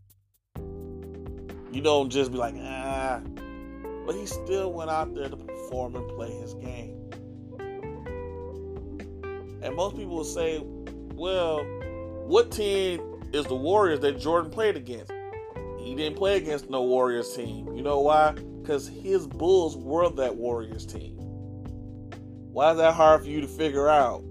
[1.72, 3.22] You don't just be like, ah.
[4.06, 7.12] But he still went out there to perform and play his game.
[9.62, 10.64] And most people will say,
[11.16, 11.64] well,
[12.28, 13.02] what team
[13.34, 15.12] is the Warriors that Jordan played against?
[15.80, 17.74] He didn't play against no Warriors team.
[17.76, 18.32] You know why?
[18.62, 21.16] Because his Bulls were that Warriors team.
[22.52, 24.24] Why is that hard for you to figure out?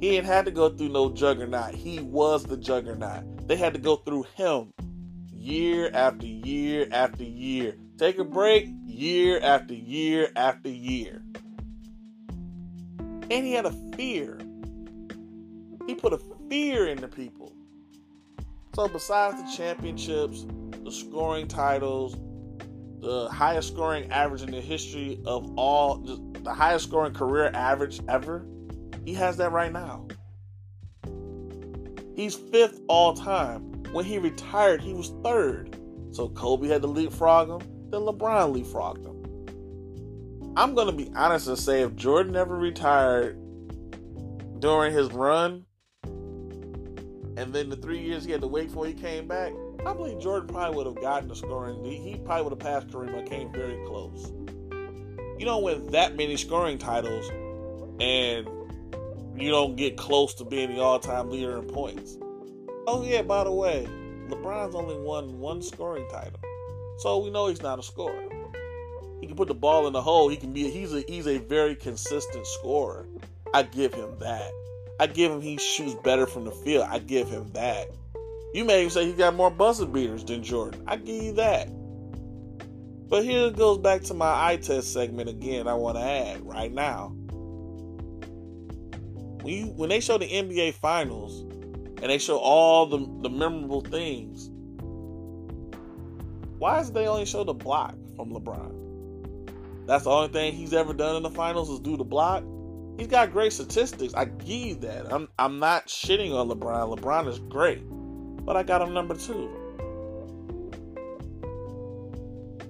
[0.00, 1.74] He ain't had to go through no juggernaut.
[1.74, 3.48] He was the juggernaut.
[3.48, 4.72] They had to go through him
[5.32, 7.74] year after year after year.
[7.98, 11.22] Take a break year after year after year.
[12.98, 14.38] And he had a fear.
[15.88, 16.20] He put a
[16.50, 17.50] fear in the people.
[18.74, 20.44] So, besides the championships,
[20.84, 22.14] the scoring titles,
[23.00, 28.46] the highest scoring average in the history of all, the highest scoring career average ever,
[29.06, 30.06] he has that right now.
[32.14, 33.62] He's fifth all time.
[33.92, 35.74] When he retired, he was third.
[36.10, 40.54] So Kobe had to leapfrog him, then LeBron leapfrogged him.
[40.54, 43.38] I'm going to be honest and say if Jordan never retired
[44.60, 45.64] during his run,
[47.38, 49.52] and then the three years he had to wait for he came back,
[49.86, 51.84] I believe Jordan probably would have gotten the scoring.
[51.84, 54.32] He probably would have passed Kareem or came very close.
[55.38, 57.30] You don't win that many scoring titles
[58.00, 58.48] and
[59.40, 62.18] you don't get close to being the all-time leader in points.
[62.88, 63.86] Oh yeah, by the way,
[64.28, 66.40] LeBron's only won one scoring title,
[66.98, 68.28] so we know he's not a scorer.
[69.20, 70.28] He can put the ball in the hole.
[70.28, 70.70] He can be.
[70.70, 73.06] He's a he's a very consistent scorer.
[73.54, 74.50] I give him that.
[75.00, 76.86] I give him he shoots better from the field.
[76.88, 77.88] I give him that.
[78.54, 80.82] You may even say he got more buzzer beaters than Jordan.
[80.86, 81.68] I give you that.
[83.08, 85.68] But here it goes back to my eye test segment again.
[85.68, 87.12] I want to add right now.
[89.42, 91.40] When you, when they show the NBA Finals
[92.02, 94.50] and they show all the the memorable things,
[96.58, 99.86] why is they only show the block from LeBron?
[99.86, 102.42] That's the only thing he's ever done in the finals is do the block.
[102.98, 104.12] He's got great statistics.
[104.14, 105.12] I give you that.
[105.12, 106.98] I'm I'm not shitting on LeBron.
[106.98, 107.80] LeBron is great,
[108.44, 109.48] but I got him number two.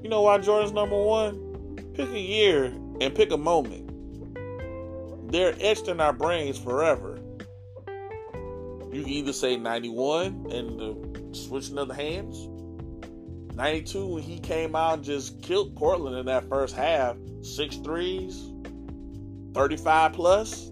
[0.03, 1.79] You know why Jordan's number one?
[1.95, 2.67] Pick a year
[3.01, 3.87] and pick a moment.
[5.33, 7.19] They're etched in our brains forever.
[8.93, 12.49] You can either say 91 and the switching of the hands,
[13.55, 18.51] 92 when he came out and just killed Portland in that first half, six threes,
[19.55, 20.71] 35 plus,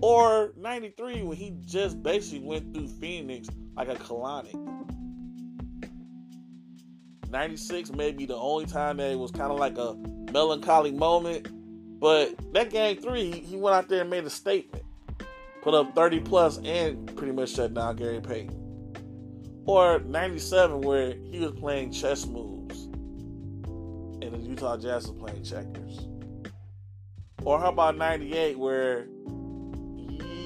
[0.00, 4.54] or 93 when he just basically went through Phoenix like a colonic.
[7.30, 9.94] 96 may be the only time that it was kind of like a
[10.32, 11.48] melancholy moment
[12.00, 14.84] but that game three, he went out there and made a statement.
[15.62, 18.54] Put up 30 plus and pretty much shut down Gary Payton.
[19.66, 22.84] Or 97, where he was playing chess moves.
[24.22, 26.07] And the Utah Jazz was playing checkers.
[27.48, 29.08] Or how about 98, where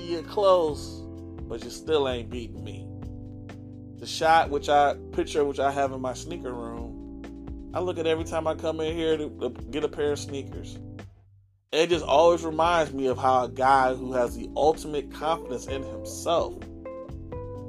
[0.06, 1.02] you're close,
[1.48, 2.86] but you still ain't beating me.
[3.98, 8.06] The shot, which I picture, which I have in my sneaker room, I look at
[8.06, 10.78] every time I come in here to, get a pair of sneakers
[11.72, 15.82] it just always reminds me of how a guy who has the ultimate confidence in
[15.82, 16.60] himself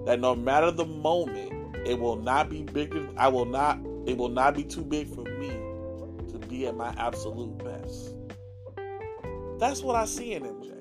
[0.06, 3.08] that no matter the moment, it will not be bigger.
[3.16, 3.80] I will not.
[4.06, 5.48] It will not be too big for me
[6.32, 7.73] to be at my absolute best.
[9.64, 10.74] That's what I see in MJ.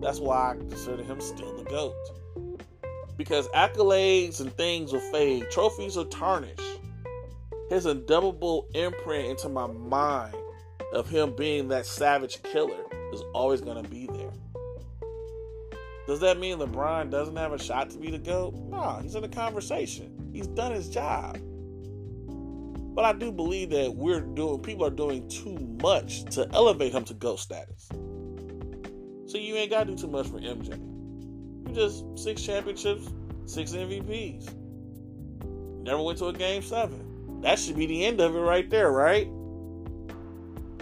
[0.00, 1.96] That's why I consider him still the GOAT.
[3.16, 6.60] Because accolades and things will fade, trophies will tarnish.
[7.70, 10.36] His indelible imprint into my mind
[10.92, 14.30] of him being that savage killer is always going to be there.
[16.06, 18.54] Does that mean LeBron doesn't have a shot to be the GOAT?
[18.54, 20.30] No, he's in the conversation.
[20.32, 21.36] He's done his job.
[22.94, 27.02] But I do believe that we're doing, people are doing too much to elevate him
[27.06, 27.88] to GOAT status.
[29.30, 30.70] So you ain't got to do too much for MJ.
[31.68, 33.08] You just six championships,
[33.46, 34.52] six MVPs.
[35.84, 37.40] Never went to a game seven.
[37.42, 39.28] That should be the end of it right there, right?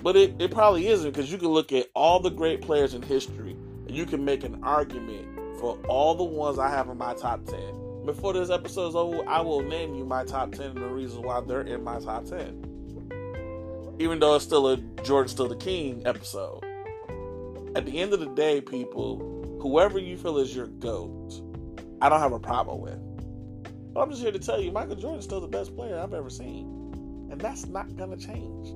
[0.02, 3.02] But it, it probably isn't because you can look at all the great players in
[3.02, 3.54] history
[3.86, 5.28] and you can make an argument
[5.60, 8.06] for all the ones I have in my top 10.
[8.06, 11.22] Before this episode is over, I will name you my top 10 and the reasons
[11.22, 13.96] why they're in my top 10.
[13.98, 16.64] even though it's still a Jordan Still the King episode.
[17.74, 21.42] At the end of the day, people, whoever you feel is your GOAT,
[22.00, 22.98] I don't have a problem with.
[23.92, 26.30] But I'm just here to tell you, Michael Jordan's still the best player I've ever
[26.30, 27.28] seen.
[27.30, 28.68] And that's not going to change.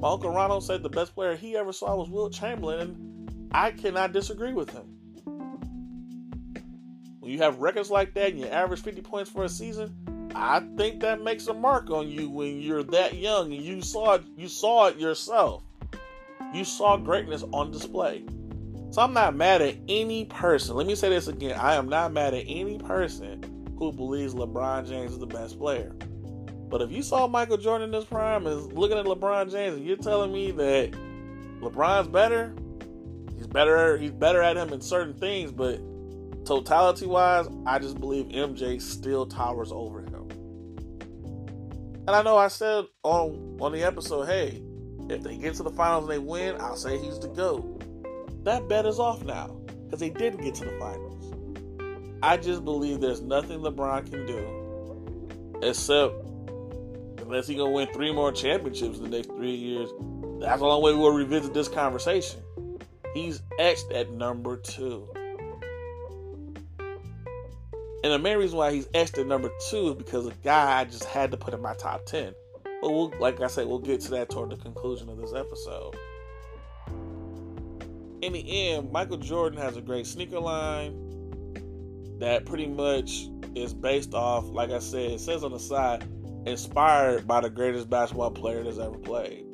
[0.00, 3.70] My Uncle Ronald said the best player he ever saw was Wilt Chamberlain, and I
[3.70, 4.84] cannot disagree with him.
[7.20, 9.94] When you have records like that and you average 50 points for a season,
[10.34, 14.14] I think that makes a mark on you when you're that young and you saw
[14.14, 15.62] it, you saw it yourself.
[16.54, 18.24] You saw greatness on display.
[18.90, 20.76] So I'm not mad at any person.
[20.76, 21.58] Let me say this again.
[21.58, 25.94] I am not mad at any person who believes LeBron James is the best player.
[26.68, 29.84] But if you saw Michael Jordan in his prime and looking at LeBron James and
[29.84, 30.92] you're telling me that
[31.60, 32.54] LeBron's better,
[33.36, 35.80] he's better, he's better at him in certain things, but
[36.44, 40.28] totality wise, I just believe MJ still towers over him.
[42.06, 44.62] And I know I said on on the episode, hey,
[45.08, 48.44] if they get to the finals and they win, I'll say he's the GOAT.
[48.44, 51.12] That bet is off now because they didn't get to the finals.
[52.22, 56.14] I just believe there's nothing LeBron can do except
[57.20, 59.90] unless he gonna win three more championships in the next three years.
[60.40, 62.40] That's the only way we'll revisit this conversation.
[63.14, 65.08] He's etched at number two.
[66.78, 70.84] And the main reason why he's etched at number two is because a guy I
[70.84, 72.34] just had to put in my top ten.
[72.86, 75.96] But we'll, like I said, we'll get to that toward the conclusion of this episode.
[78.22, 80.94] In the end, Michael Jordan has a great sneaker line
[82.20, 83.26] that pretty much
[83.56, 86.04] is based off, like I said, it says on the side,
[86.46, 89.44] inspired by the greatest basketball player that's ever played.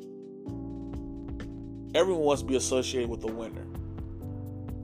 [1.95, 3.65] Everyone wants to be associated with the winner.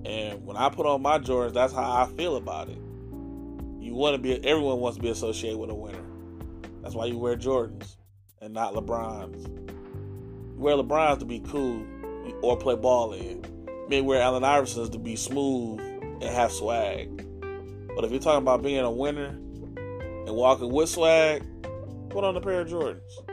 [0.06, 2.80] And when I put on my Jordans, that's how I feel about it.
[3.80, 6.04] You want to be everyone wants to be associated with a winner.
[6.82, 7.98] That's why you wear Jordans
[8.42, 9.48] and not LeBrons.
[10.58, 11.86] Wear LeBrons to be cool
[12.42, 13.44] or play ball in.
[13.90, 17.26] may wear Allen Iversons to be smooth and have swag.
[17.96, 19.38] But if you're talking about being a winner
[20.26, 21.44] and walking with swag,
[22.10, 23.29] put on a pair of Jordans.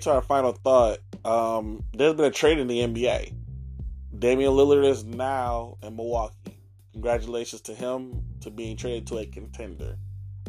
[0.00, 3.34] Get to our final thought, um, there's been a trade in the NBA.
[4.18, 6.56] Damian Lillard is now in Milwaukee.
[6.92, 9.98] Congratulations to him to being traded to a contender.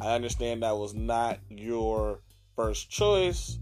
[0.01, 2.21] I understand that was not your
[2.55, 3.59] first choice,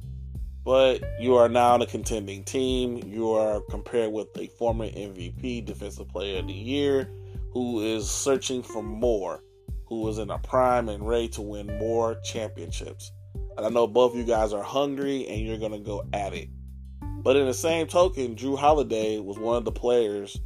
[0.63, 3.01] but you are now on a contending team.
[3.07, 7.09] You are compared with a former MVP, Defensive Player of the Year,
[7.51, 9.41] who is searching for more,
[9.87, 13.11] who is in a prime and ready to win more championships.
[13.57, 16.33] And I know both of you guys are hungry and you're going to go at
[16.33, 16.49] it.
[17.01, 20.39] But in the same token, Jrue Holiday was one of the players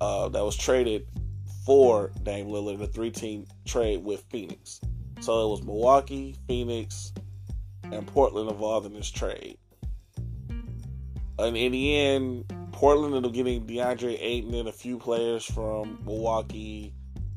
[0.00, 1.06] uh, that was traded
[1.66, 4.80] for Dame Lillard, a three team trade with Phoenix.
[5.20, 7.12] So it was Milwaukee, Phoenix,
[7.84, 9.58] and Portland involved in this trade.
[11.38, 15.98] And in the end, Portland ended up getting DeAndre Ayton and a few players from
[16.04, 16.94] Milwaukee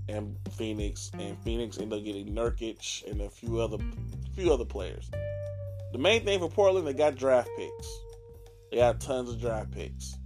[0.09, 3.77] and Phoenix, and Phoenix ended up getting Nurkic and a few other
[4.35, 5.09] few other players.
[5.91, 7.99] The main thing for Portland, they got draft picks.
[8.71, 10.17] They got tons of draft picks.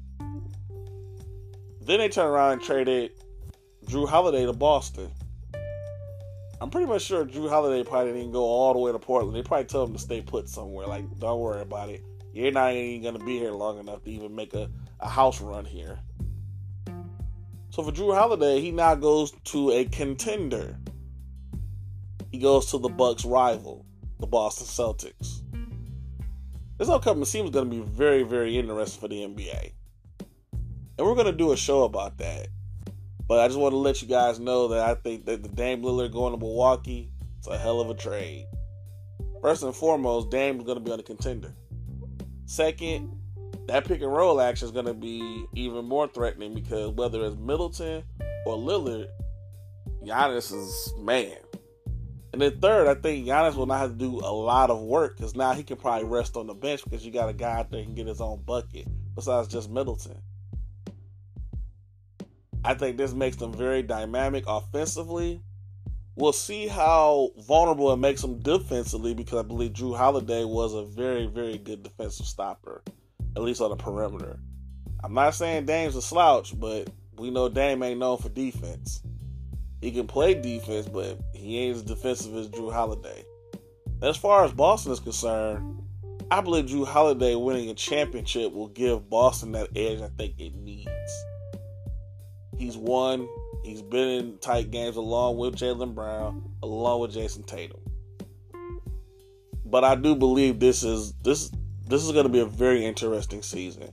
[1.81, 3.11] Then they turned around and traded
[3.85, 5.11] Jrue Holiday to Boston.
[6.59, 9.35] I'm pretty much sure Jrue Holiday probably didn't go all the way to Portland.
[9.35, 10.87] They probably told him to stay put somewhere.
[10.87, 12.03] Like, don't worry about it.
[12.33, 14.69] You're not even to be here long enough to even make a,
[14.99, 15.99] a house run here.
[17.77, 20.79] So for Jrue Holiday, he now goes to a contender.
[22.31, 23.85] He goes to the Bucks rival
[24.19, 25.43] the Boston Celtics.
[26.79, 29.73] This upcoming season is going to be very, very interesting for the NBA.
[30.97, 32.47] And we're going to do a show about that.
[33.27, 35.83] But I just want to let you guys know that I think that the Dame
[35.83, 38.47] Lillard going to Milwaukee, it's a hell of a trade.
[39.39, 41.53] First and foremost, Dame is going to be on a contender.
[42.45, 43.21] Second,
[43.67, 47.35] that pick and roll action is going to be even more threatening because whether it's
[47.35, 48.03] Middleton
[48.45, 49.07] or Lillard,
[50.03, 51.37] Giannis is man.
[52.33, 55.17] And then third, I think Giannis will not have to do a lot of work
[55.17, 57.71] because now he can probably rest on the bench because you got a guy out
[57.71, 60.21] there can get his own bucket besides just Middleton.
[62.63, 65.41] I think this makes them very dynamic offensively.
[66.15, 70.83] We'll see how vulnerable it makes them defensively because I believe Jrue Holiday was a
[70.83, 72.83] very, very good defensive stopper,
[73.37, 74.39] at least on the perimeter.
[75.03, 79.03] I'm not saying Dame's a slouch, but we know Dame ain't known for defense.
[79.79, 83.23] He can play defense, but he ain't as defensive as Jrue Holiday.
[84.01, 85.83] As far as Boston is concerned,
[86.31, 90.55] I believe Jrue Holiday winning a championship will give Boston that edge I think it
[90.55, 90.89] needs.
[92.57, 93.29] He's won.
[93.63, 97.81] He's been in tight games along with Jaylen Brown, along with Jayson Tatum.
[99.63, 101.51] But I do believe this is this
[101.87, 103.91] this is going to be a very interesting season,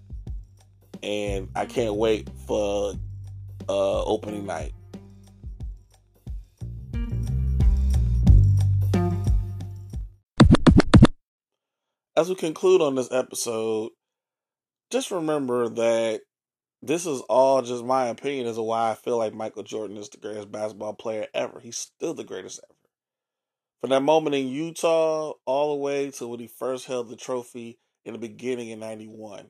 [1.02, 2.94] and I can't wait for
[3.68, 4.72] uh, opening night.
[12.16, 13.90] As we conclude on this episode,
[14.90, 16.20] just remember that
[16.82, 20.08] this is all just my opinion as to why I feel like Michael Jordan is
[20.08, 21.60] the greatest basketball player ever.
[21.60, 22.78] He's still the greatest ever.
[23.80, 27.78] From that moment in Utah all the way to when he first held the trophy
[28.04, 29.48] in the beginning in 91.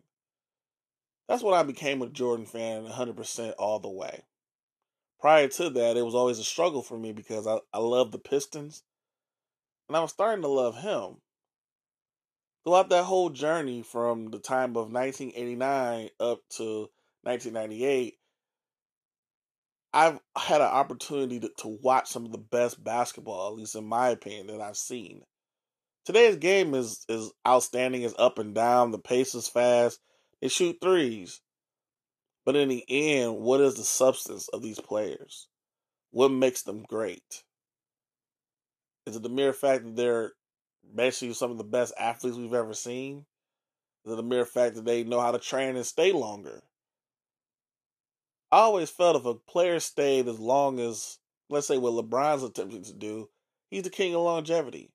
[1.28, 4.22] That's when I became a Jordan fan 100% all the way.
[5.20, 8.18] Prior to that, it was always a struggle for me because I, I love the
[8.18, 8.82] Pistons.
[9.88, 11.16] And I was starting to love him.
[12.64, 16.88] Throughout that whole journey from the time of 1989 up to
[17.22, 18.18] 1998,
[19.92, 23.86] I've had an opportunity to, to watch some of the best basketball, at least in
[23.86, 25.22] my opinion, that I've seen.
[26.04, 30.00] Today's game is is outstanding, is up and down, the pace is fast,
[30.40, 31.40] they shoot threes.
[32.44, 35.48] But in the end, what is the substance of these players?
[36.10, 37.42] What makes them great?
[39.06, 40.32] Is it the mere fact that they're
[40.94, 43.24] basically some of the best athletes we've ever seen?
[44.04, 46.62] Is it the mere fact that they know how to train and stay longer?
[48.52, 52.84] I always felt if a player stayed as long as, let's say, what LeBron's attempting
[52.84, 53.28] to do,
[53.70, 54.93] he's the king of longevity.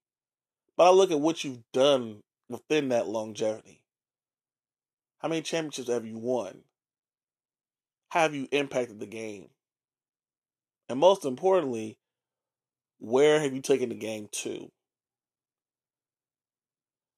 [0.80, 3.82] But I look at what you've done within that longevity.
[5.18, 6.62] How many championships have you won?
[8.08, 9.50] How have you impacted the game?
[10.88, 11.98] And most importantly,
[12.98, 14.72] where have you taken the game to?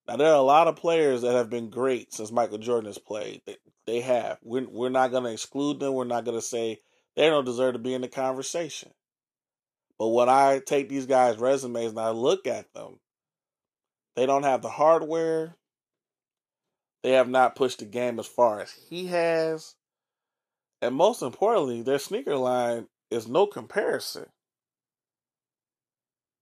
[0.08, 2.98] Now there are a lot of players that have been great since Michael Jordan has
[2.98, 3.42] played.
[3.46, 4.38] They, they have.
[4.42, 5.94] We're we're not going to exclude them.
[5.94, 6.80] We're not going to say
[7.14, 8.90] they don't deserve to be in the conversation.
[10.00, 12.98] But when I take these guys' resumes and I look at them,
[14.16, 15.56] they don't have the hardware.
[17.02, 19.74] They have not pushed the game as far as he has.
[20.80, 24.26] And most importantly, their sneaker line is no comparison.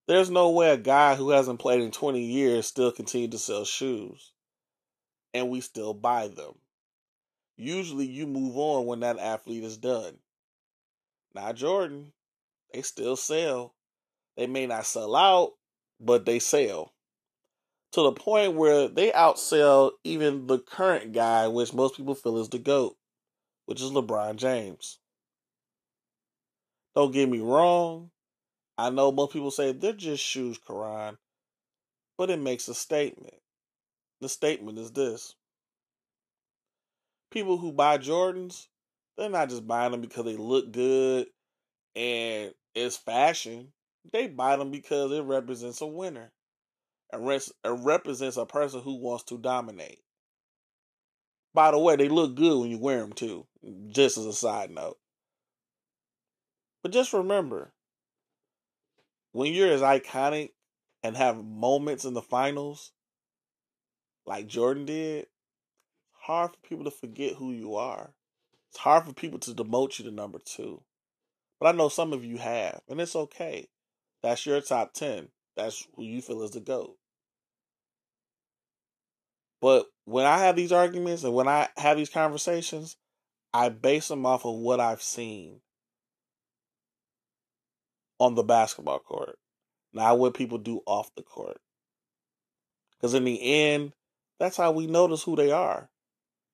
[0.09, 3.64] There's no way a guy who hasn't played in 20 years still continue to sell
[3.64, 4.33] shoes.
[5.33, 6.55] And we still buy them.
[7.57, 10.18] Usually you move on when that athlete is done.
[11.35, 12.12] Not Jordan.
[12.73, 13.75] They still sell.
[14.37, 15.53] They may not sell out,
[16.01, 16.93] but they sell.
[17.93, 22.49] To the point where they outsell even the current guy, which most people feel is
[22.49, 22.97] the GOAT,
[23.66, 24.99] which is LeBron James.
[26.95, 28.11] Don't get me wrong,
[28.78, 31.18] I know most people say they're just shoes, Karonn,
[32.16, 33.34] but it makes a statement.
[34.20, 35.34] The statement is this
[37.30, 38.68] people who buy Jordans,
[39.16, 41.26] they're not just buying them because they look good
[41.95, 43.72] and it's fashion.
[44.12, 46.32] They buy them because it represents a winner.
[47.13, 50.01] And it uh, represents a person who wants to dominate.
[51.53, 53.47] By the way, they look good when you wear them too,
[53.89, 54.99] just as a side note.
[56.83, 57.73] But just remember,
[59.33, 60.51] when you're as iconic
[61.03, 62.93] and have moments in the finals
[64.27, 68.15] like Jordan did, it's hard for people to forget who you are.
[68.71, 70.83] It's hard for people to demote you to number two.
[71.59, 73.69] But I know some of you have, and it's okay.
[74.23, 75.29] That's your top 10.
[75.57, 76.97] That's who you feel is the GOAT.
[79.61, 82.97] But when I have these arguments and when I have these conversations,
[83.53, 85.61] I base them off of what I've seen
[88.19, 89.39] on the basketball court,
[89.93, 91.59] not what people do off the court.
[92.97, 93.93] Because in the end,
[94.39, 95.91] that's how we notice who they are.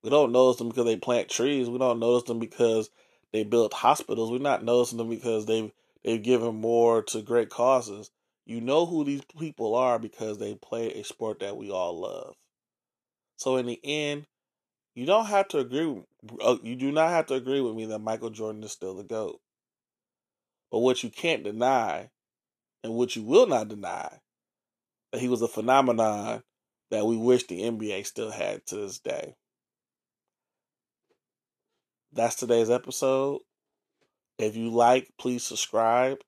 [0.03, 1.69] We don't notice them because they plant trees.
[1.69, 2.89] We don't notice them because
[3.33, 4.31] they build hospitals.
[4.31, 5.71] We're not noticing them because they've
[6.03, 8.11] they've given more to great causes.
[8.45, 12.35] You know who these people are because they play a sport that we all love.
[13.37, 14.25] So in the end,
[14.95, 16.01] you don't have to agree.
[16.41, 19.03] Uh, you do not have to agree with me that Michael Jordan is still the
[19.03, 19.39] goat.
[20.71, 22.09] But what you can't deny,
[22.83, 24.19] and what you will not deny,
[25.11, 26.43] that he was a phenomenon
[26.91, 29.35] that we wish the NBA still had to this day.
[32.11, 33.41] That's today's episode.
[34.37, 36.19] If you like, please subscribe.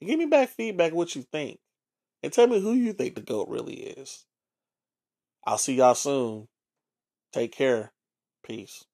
[0.00, 1.58] And give me back feedback what you think.
[2.22, 4.25] And tell me who you think the GOAT really is.
[5.46, 6.48] I'll see y'all soon.
[7.32, 7.92] Take care.
[8.42, 8.84] Peace.